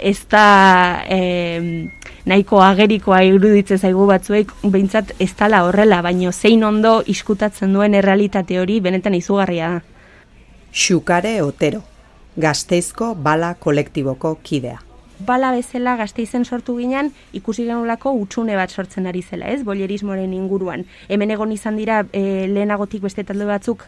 [0.00, 0.46] ez da
[1.08, 1.88] eh,
[2.26, 8.58] nahiko agerikoa iruditzen zaigu batzuek behintzat ez dala horrela, baino zein ondo iskutatzen duen errealitate
[8.60, 9.84] hori benetan izugarria da.
[10.76, 11.80] Xukare Otero,
[12.36, 14.85] gazteizko bala kolektiboko kidea.
[15.18, 20.84] Bala bezala gazteizen sortu ginen ikusi genulako utxune bat sortzen ari zela, ez, bolerismoren inguruan.
[21.08, 23.86] Hemen egon izan dira e, lehenagotik beste talde batzuk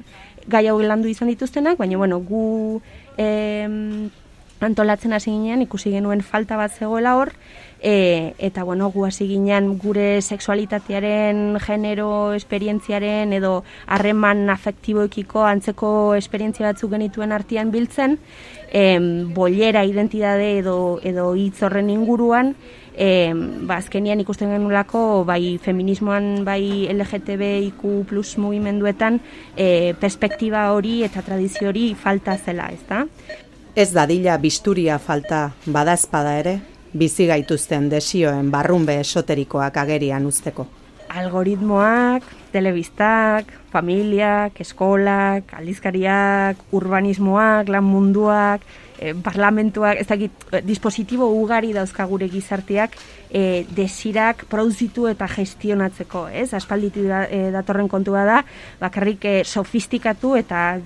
[0.49, 2.81] gai hau landu izan dituztenak, baina bueno, gu
[3.19, 4.09] e,
[4.61, 7.33] antolatzen hasi ginen ikusi genuen falta bat zegoela hor,
[7.81, 16.73] e, eta bueno, gu hasi ginen gure sexualitatearen, genero, esperientziaren edo harreman afektiboekiko antzeko esperientzia
[16.73, 18.19] batzuk genituen artean biltzen,
[18.73, 22.55] em, bollera identidade edo, edo hitz horren inguruan,
[22.99, 27.85] e, ba, azkenian ikusten genulako bai feminismoan, bai LGTBIQ
[28.43, 29.21] mugimenduetan
[29.57, 33.07] e, perspektiba hori eta tradizio hori falta zela, ez da?
[33.79, 36.59] Ez dadila bisturia falta badazpada ere,
[36.93, 40.67] bizi gaituzten desioen barrunbe esoterikoak agerian usteko.
[41.09, 48.61] Algoritmoak, telebistak, familiak, eskolak, aldizkariak, urbanismoak, lan munduak,
[48.99, 52.93] eh, parlamentuak, ez dakit, eh, dispositibo ugari dauzka gure gizarteak
[53.31, 56.53] eh, desirak produzitu eta gestionatzeko, ez?
[56.55, 58.43] Aspalditu da, eh, datorren kontua da,
[58.81, 60.81] bakarrik eh, sofistikatu eta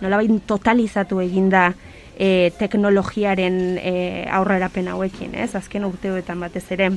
[0.00, 1.70] nolabait totalizatu eginda
[2.16, 3.94] e, teknologiaren e,
[4.32, 5.54] aurrerapen hauekin, ez?
[5.54, 6.90] Azken urteoetan batez ere.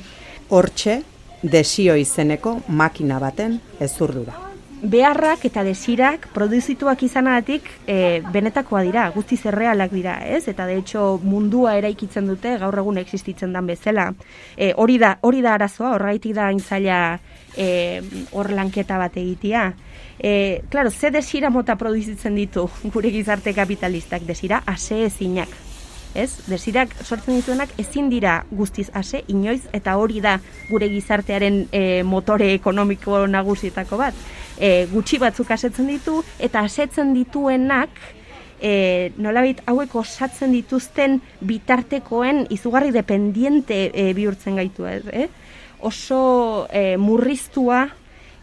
[0.49, 1.01] Hortxe,
[1.43, 4.49] desio izeneko makina baten ezurdura.
[4.79, 10.45] Beharrak eta desirak produzituak izanagatik e, benetakoa dira, guztiz errealak dira, ez?
[10.47, 14.13] Eta de hecho mundua eraikitzen dute gaur egun existitzen dan bezala.
[14.55, 17.01] E, hori da, hori da arazoa, horraitik da intzaila
[17.57, 17.67] e,
[18.31, 19.65] hor lanketa bat egitea.
[20.19, 25.49] E, claro, ze desira mota produzitzen ditu gure gizarte kapitalistak, desira ase ezinak.
[26.13, 26.41] Ez?
[26.49, 30.39] Desirak sortzen dituenak ezin dira guztiz ase, inoiz, eta hori da
[30.69, 34.17] gure gizartearen e, motore ekonomiko nagusietako bat.
[34.57, 37.93] E, gutxi batzuk asetzen ditu, eta asetzen dituenak,
[38.59, 45.29] e, nolabait hauek osatzen dituzten bitartekoen izugarri dependiente e, bihurtzen gaitu ez, eh?
[45.79, 47.87] oso e, murriztua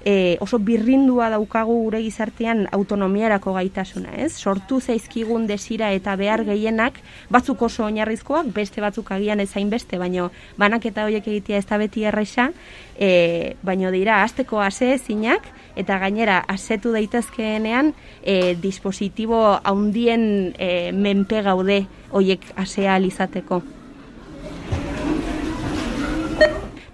[0.07, 4.31] e, oso birrindua daukagu gure gizartean autonomiarako gaitasuna, ez?
[4.39, 10.31] Sortu zaizkigun desira eta behar gehienak batzuk oso oinarrizkoak, beste batzuk agian ezain beste, baino
[10.63, 12.53] banaketa horiek egitea ez da beti erresa,
[12.95, 17.91] e, baino dira asteko ase ezinak eta gainera asetu daitezkeenean
[18.23, 21.83] e, dispositibo haundien e, menpe gaude
[22.15, 23.65] hoiek asea alizateko.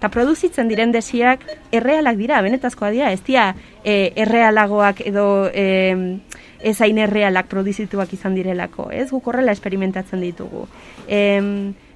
[0.03, 3.53] Eta produzitzen diren desiak errealak dira, benetazkoa dira, ez dira
[3.87, 6.19] e, errealagoak edo e,
[6.59, 10.65] ezain errealak produzituak izan direlako, ez guk horrela esperimentatzen ditugu.
[11.07, 11.39] E,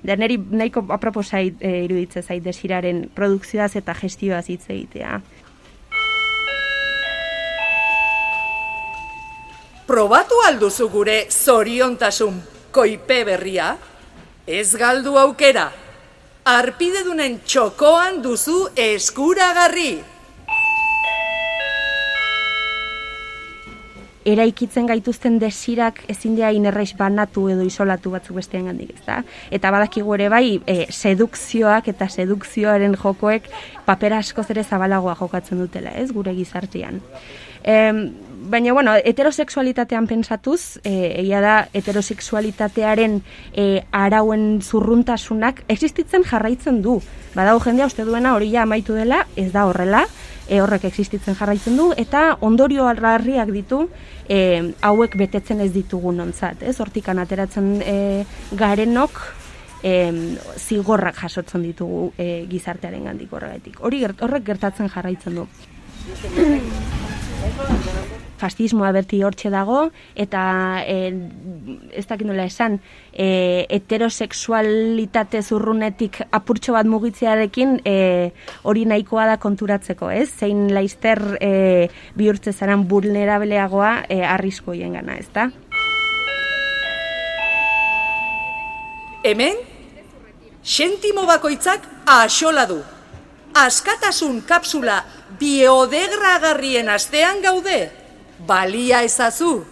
[0.08, 5.18] da neri nahiko aproposai e, iruditzen zait desiraren produkzioaz eta gestioaz hitz egitea.
[9.88, 12.40] Probatu alduzu gure zoriontasun
[12.72, 13.74] koipe berria?
[14.48, 15.68] Ez galdu aukera!
[16.48, 19.98] Arpidedunen txokoan duzu eskuragarri.
[24.28, 29.22] eraikitzen gaituzten desirak ezin dira inerraiz banatu edo isolatu batzuk bestean gandik, ezta?
[29.56, 33.48] Eta badakigu ere bai, e, sedukzioak eta sedukzioaren jokoek
[33.86, 37.00] papera asko zere zabalagoa jokatzen dutela, ez, gure gizartean.
[37.64, 37.78] E,
[38.38, 43.22] baina, bueno, heterosexualitatean pensatuz, e, egia da, heterosexualitatearen
[43.54, 47.02] e, arauen zurruntasunak existitzen jarraitzen du.
[47.36, 50.06] Badago jendea uste duena hori ja amaitu dela, ez da horrela,
[50.48, 53.90] e, horrek existitzen jarraitzen du, eta ondorio alrarriak ditu,
[54.30, 56.80] e, hauek betetzen ez ditugu nontzat, ez?
[56.80, 58.26] Hortikan ateratzen e,
[58.58, 59.22] garenok,
[59.84, 60.12] e,
[60.58, 63.82] zigorrak jasotzen ditugu e, gizartearen gandik horregatik.
[63.82, 65.48] Hori horrek gertatzen jarraitzen du
[68.38, 71.12] fascismoa berti hortxe dago, eta e,
[71.98, 72.80] ez dakit nola esan,
[73.12, 77.98] e, heterosexualitate zurrunetik apurtxo bat mugitzearekin e,
[78.64, 80.30] hori nahikoa da konturatzeko, ez?
[80.40, 85.50] Zein laizter e, bihurtze zaren vulnerableagoa e, arrisko gana, ez da?
[89.24, 89.58] Hemen,
[90.64, 92.78] sentimo bakoitzak axola du.
[93.58, 95.02] Askatasun kapsula
[95.40, 98.07] biodegragarrien astean gaude
[98.46, 99.64] balia ezazu.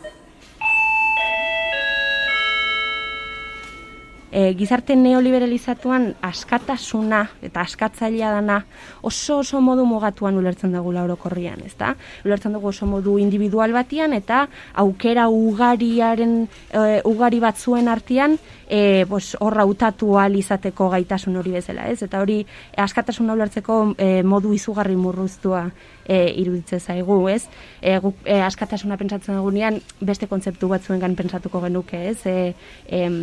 [4.36, 8.58] E, gizarte neoliberalizatuan askatasuna eta askatzailea dana
[9.02, 11.94] oso oso modu mugatuan ulertzen dugu orokorrian, ezta?
[12.26, 18.38] Ulertzen dugu oso modu individual batian eta aukera ugariaren e, ugari batzuen artean
[18.68, 22.04] e, bos, horra utatu izateko gaitasun hori bezala, ez?
[22.04, 22.46] Eta hori
[22.76, 25.72] askatasuna ulertzeko e, modu izugarri murruztua
[26.06, 27.46] e, iruditze zaigu, ez?
[27.82, 32.20] E, guk e, askatasuna pentsatzen dugunean beste kontzeptu batzuengan pentsatuko genuke, ez?
[32.30, 32.54] E,
[33.00, 33.18] em,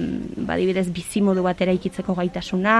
[0.49, 2.77] badibidez bizimodu bat eraikitzeko gaitasuna,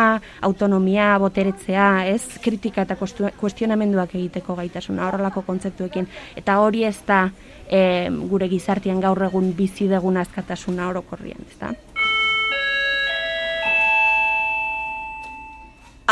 [0.49, 2.23] autonomia, boteretzea, ez?
[2.43, 6.09] Kritika eta kuestionamenduak egiteko gaitasuna, horrelako kontzeptuekin.
[6.37, 7.25] Eta hori ez da
[7.69, 11.75] e, gure gizartian gaur egun bizi degun askatasuna orokorrien, ez da?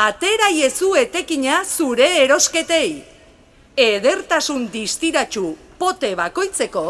[0.01, 3.10] Atera iezu etekina zure erosketei
[3.81, 6.85] edertasun distiratxu pote bakoitzeko,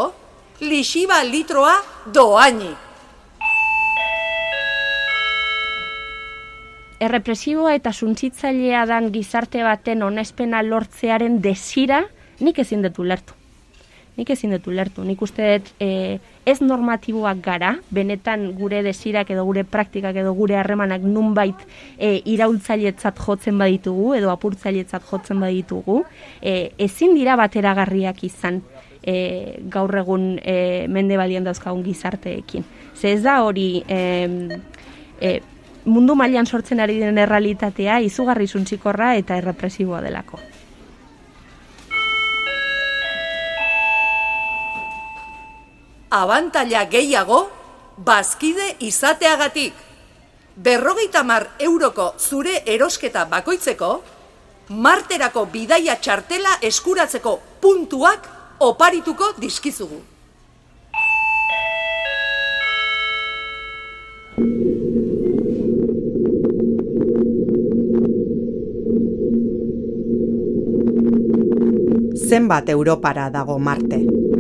[0.61, 1.75] lixiba litroa
[2.15, 2.71] doaini.
[7.01, 12.03] Errepresiboa eta suntzitzailea dan gizarte baten onespena lortzearen desira,
[12.41, 13.40] nik ezin detu lertu.
[14.19, 15.05] Nik ezin detu lertu.
[15.07, 20.59] Nik uste dut e, ez normatiboak gara, benetan gure desirak edo gure praktikak edo gure
[20.59, 21.63] harremanak nunbait
[21.97, 26.03] e, iraultzailetzat jotzen baditugu edo apurtzailetzat jotzen baditugu,
[26.43, 28.61] e, ezin dira bateragarriak izan
[29.03, 32.67] e, gaur egun e, mende balien dauzkagun gizarteekin.
[32.95, 34.01] Ze ez da hori e,
[35.21, 35.35] e,
[35.85, 40.41] mundu mailan sortzen ari den errealitatea izugarri zuntzikorra eta errepresiboa delako.
[46.11, 47.49] Abantaila gehiago,
[47.97, 49.73] bazkide izateagatik.
[50.57, 53.91] Berrogeita mar euroko zure erosketa bakoitzeko,
[54.71, 58.29] marterako bidaia txartela eskuratzeko puntuak
[58.61, 60.03] oparituko dizkizugu.
[72.31, 74.40] Zenbat Europara dago Marte?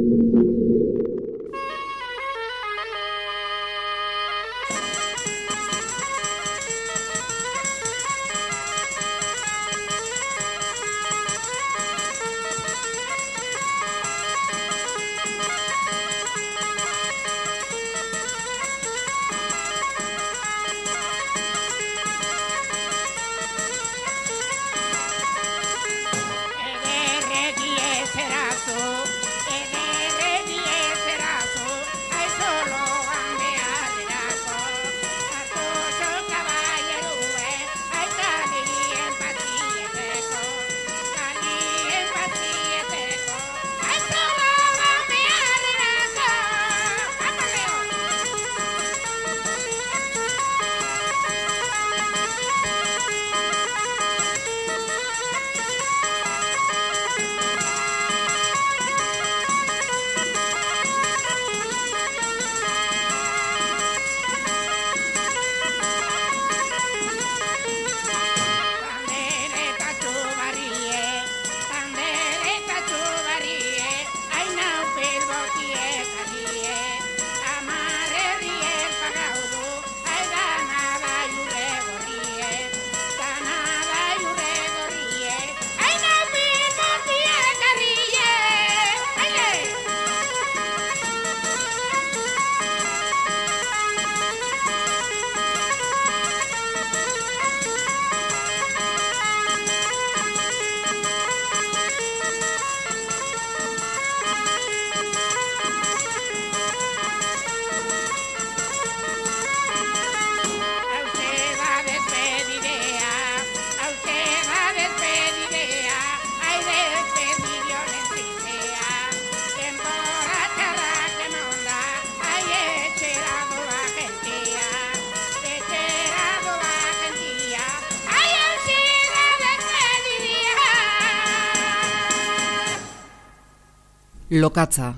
[134.30, 134.94] Lokatza,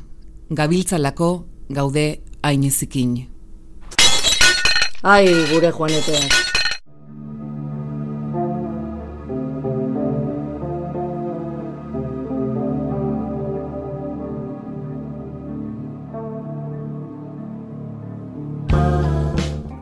[0.50, 3.14] gabiltzalako gaude ainezikin.
[5.02, 6.20] Ai, gure joanetea.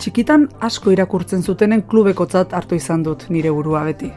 [0.00, 4.14] Txikitan asko irakurtzen zutenen klubekotzat hartu izan dut nire burua beti.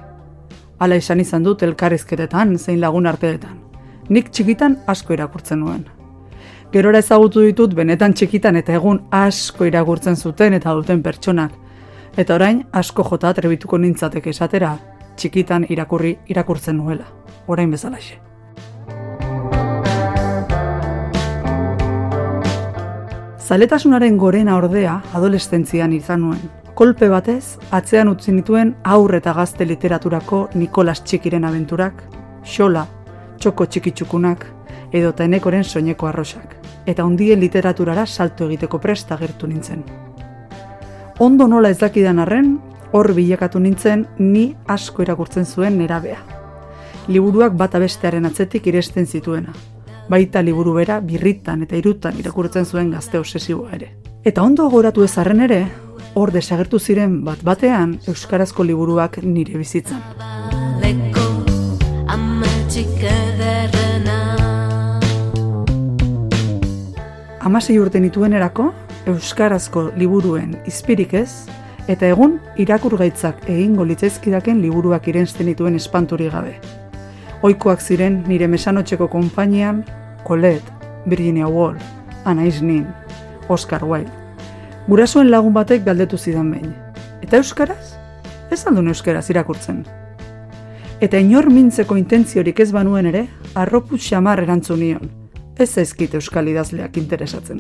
[0.80, 3.73] Hala esan izan dut elkarrizketetan zein lagun arteetan
[4.10, 5.86] nik txikitan asko irakurtzen nuen.
[6.74, 11.52] Gerora ezagutu ditut benetan txikitan eta egun asko irakurtzen zuten eta duten pertsonak.
[12.18, 14.78] Eta orain asko jota atrebituko nintzatek esatera
[15.16, 17.06] txikitan irakurri irakurtzen nuela.
[17.48, 18.18] Orain bezalaxe.
[23.44, 26.44] Zaletasunaren gorena ordea adolescentzian izan nuen.
[26.74, 32.02] Kolpe batez, atzean utzi nituen aurre eta gazte literaturako Nikolas Txikiren abenturak,
[32.44, 32.88] Xola,
[33.40, 34.46] txoko txikitsukunak,
[34.92, 36.56] edo eta enekoren soineko arrosak,
[36.86, 39.84] eta ondien literaturara salto egiteko presta gertu nintzen.
[41.20, 42.58] Ondo nola ez dakidan arren,
[42.94, 46.20] hor bilakatu nintzen ni asko irakurtzen zuen nerabea.
[47.08, 49.54] Liburuak bata bestearen atzetik iresten zituena.
[50.10, 53.90] Baita liburu bera birritan eta irutan irakurtzen zuen gazte obsesiboa ere.
[54.24, 55.66] Eta ondo goratu ezarren ere,
[56.14, 60.02] hor desagertu ziren bat batean euskarazko liburuak nire bizitzan.
[67.44, 68.70] Amasei urte nituen erako,
[69.06, 71.46] euskarazko liburuen izpirik ez,
[71.92, 76.54] eta egun irakurgaitzak egingo litzaizkidaken liburuak irensten dituen espanturi gabe.
[77.44, 79.84] Oikoak ziren nire mesanotxeko konpainian,
[80.24, 80.72] Colette,
[81.06, 81.84] Virginia Woolf,
[82.24, 82.88] Anais Nin,
[83.50, 84.12] Oscar Wilde.
[84.88, 86.72] Gurasoen lagun batek galdetu zidan behin.
[87.22, 87.98] Eta euskaraz?
[88.52, 89.84] Ez aldun euskaraz irakurtzen.
[91.04, 93.26] Eta inor mintzeko intentziorik ez banuen ere,
[93.60, 95.10] arropu xamar erantzun nion.
[95.60, 97.60] Ez ezkit euskal idazleak interesatzen.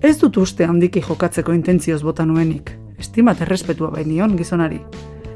[0.00, 2.72] Ez dut uste handiki jokatzeko intentzioz bota nuenik.
[2.96, 4.80] Estimat errespetua bain nion gizonari.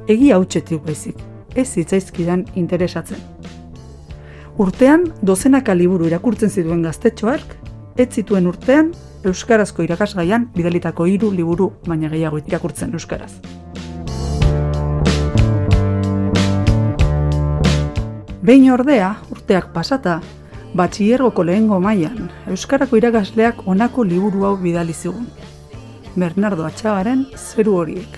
[0.09, 1.20] Egi hautsetik baizik.
[1.55, 3.20] Ez zitzaizkidan interesatzen.
[4.57, 7.57] Urtean, dozenaka liburu irakurtzen zituen gaztetxoark,
[8.01, 8.95] ez zituen urtean
[9.28, 13.34] euskarazko irakasgaian bidalitako hiru liburu baina gehiago irakurtzen euskaraz.
[18.49, 20.14] Behin ordea, urteak pasata,
[20.78, 25.26] batxillergoko lehengo mailan euskarako irakasleak honako liburu hau bidali zigun.
[26.16, 28.16] Bernardo Atxagaren zeru horiek.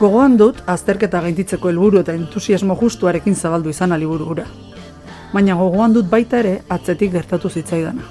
[0.00, 4.50] Gogoan dut, azterketa gainditzeko helburu eta entusiasmo justuarekin zabaldu izana liburu gura.
[5.32, 8.10] Baina gogoan dut baita ere atzetik gertatu zitzaidana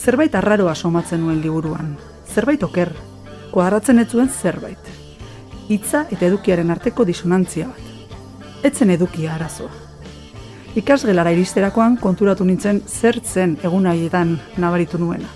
[0.00, 1.92] zerbait arraroa somatzen nuen liburuan.
[2.34, 2.92] Zerbait oker,
[3.52, 4.90] koaratzen ez zuen zerbait.
[5.68, 8.64] Hitza eta edukiaren arteko disonantzia bat.
[8.70, 9.79] Etzen edukia arazoa.
[10.78, 15.26] Ikasgelara iristerakoan konturatu nintzen zertzen egun haietan nabaritu nuena.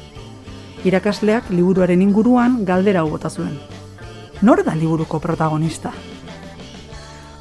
[0.87, 3.57] Irakasleak liburuaren inguruan galdera bota zuen.
[4.43, 5.91] Nor da liburuko protagonista?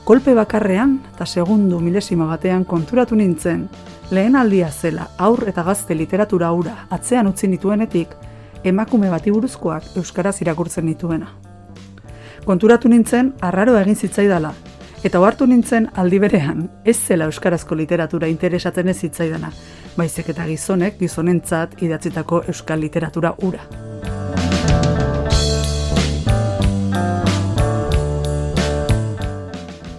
[0.04, 3.68] Kolpe bakarrean eta segundu milesima batean konturatu nintzen
[4.10, 8.10] lehen aldia zela aur eta gazte literatura aura atzean utzi nituenetik,
[8.64, 11.30] emakume bati buruzkoak euskaraz irakurtzen nituena.
[12.44, 14.52] Konturatu nintzen, arraro egin zitzaidala,
[15.04, 19.50] eta ohartu nintzen aldi berean, ez zela euskarazko literatura interesatzen ez zitzaidana,
[19.98, 23.66] baizik eta gizonek gizonentzat idatzitako euskal literatura ura.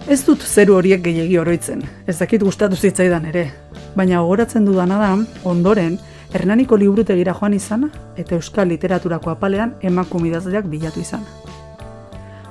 [0.09, 3.47] Ez dut zeru horiek gehiegi oroitzen, ez dakit gustatu zitzaidan ere,
[3.95, 5.99] baina gogoratzen dudana da, ondoren,
[6.35, 7.87] Hernaniko liburutegira joan izana
[8.19, 11.23] eta euskal literaturako apalean emakumidazleak bilatu izan.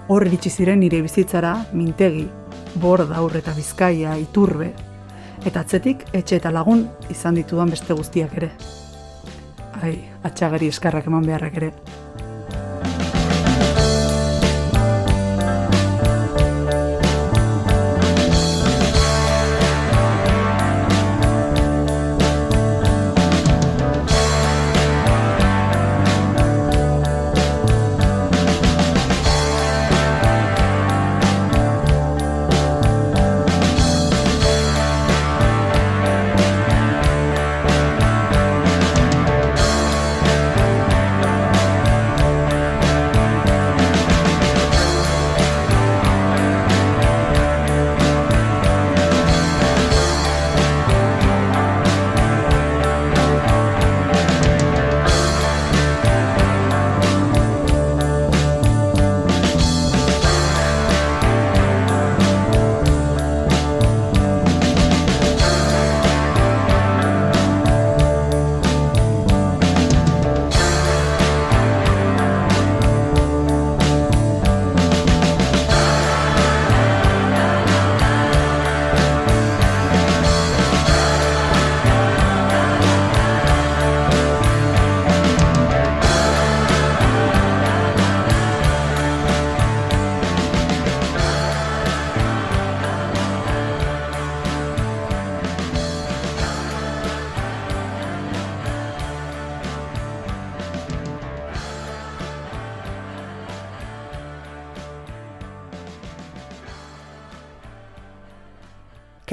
[0.08, 2.24] Hor iritsi ziren nire bizitzara, mintegi,
[2.80, 4.72] borda eta bizkaia, iturbe,
[5.44, 8.50] eta atzetik etxe eta lagun izan ditudan beste guztiak ere.
[9.82, 11.72] Ai, atxagari eskarrak eman beharrak ere.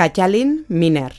[0.01, 1.13] Kachalin Miner.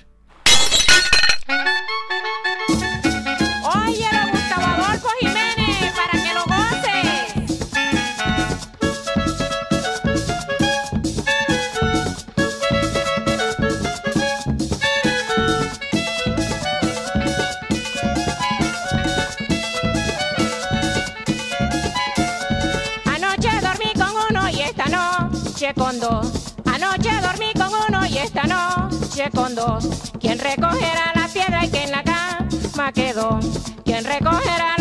[30.19, 33.39] ¿Quién recogerá la piedra y quién la cama quedó?
[33.85, 34.72] ¿Quién recogerá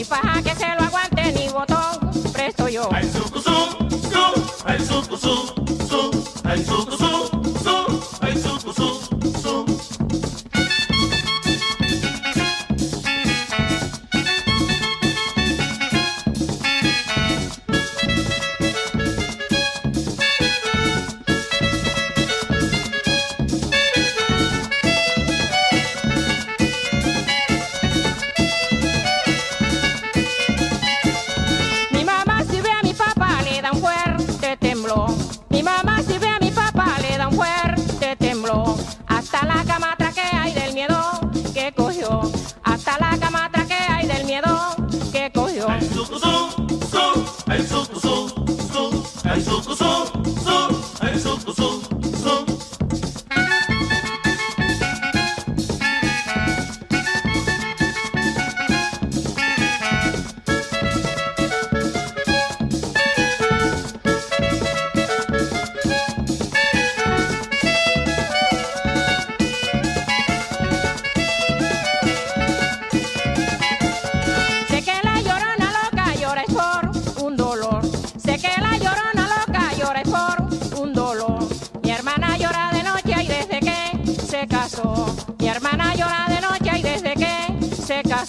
[0.00, 2.88] hay paja que se lo aguante ni botón, presto yo.
[2.90, 3.06] Mi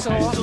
[0.02, 0.41] dinosaur.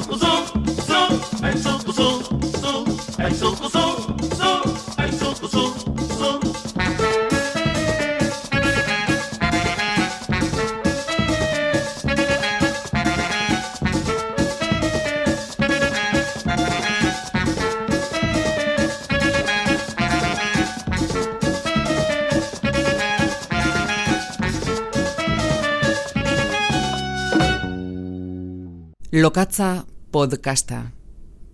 [29.28, 30.76] Lokatza podcasta.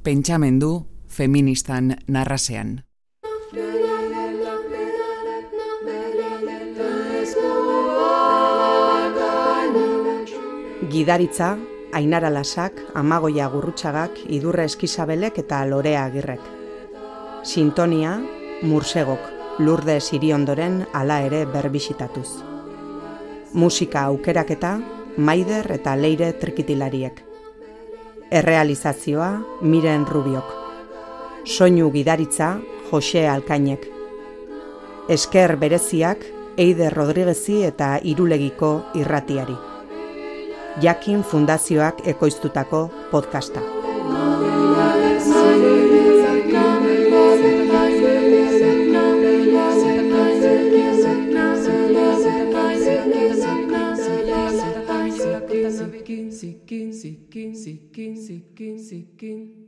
[0.07, 2.85] Pentsamendu feministan narrasean.
[10.89, 11.59] Gidaritza,
[11.93, 16.47] Ainara Lasak, Amagoia Gurrutxagak, Idurre Eskizabelek eta Lorea Agirrek.
[17.43, 18.21] Sintonia,
[18.63, 19.27] Mursegok,
[19.59, 22.39] Lurde Siriondoren ala ere berbisitatuz.
[23.53, 24.79] Musika aukeraketa,
[25.17, 27.24] Maider eta Leire Trikitilariek.
[28.31, 30.45] Errealizazioa, Miren Rubiok.
[31.45, 32.59] Soinu gidaritza,
[32.91, 33.85] Jose Alkainek.
[35.09, 36.25] Esker bereziak,
[36.57, 39.57] Eider Rodriguezi eta Irulegiko irratiari.
[40.81, 43.74] Jakin Fundazioak ekoiztutako podcasta.
[57.95, 59.64] 石坚，石坚，坚。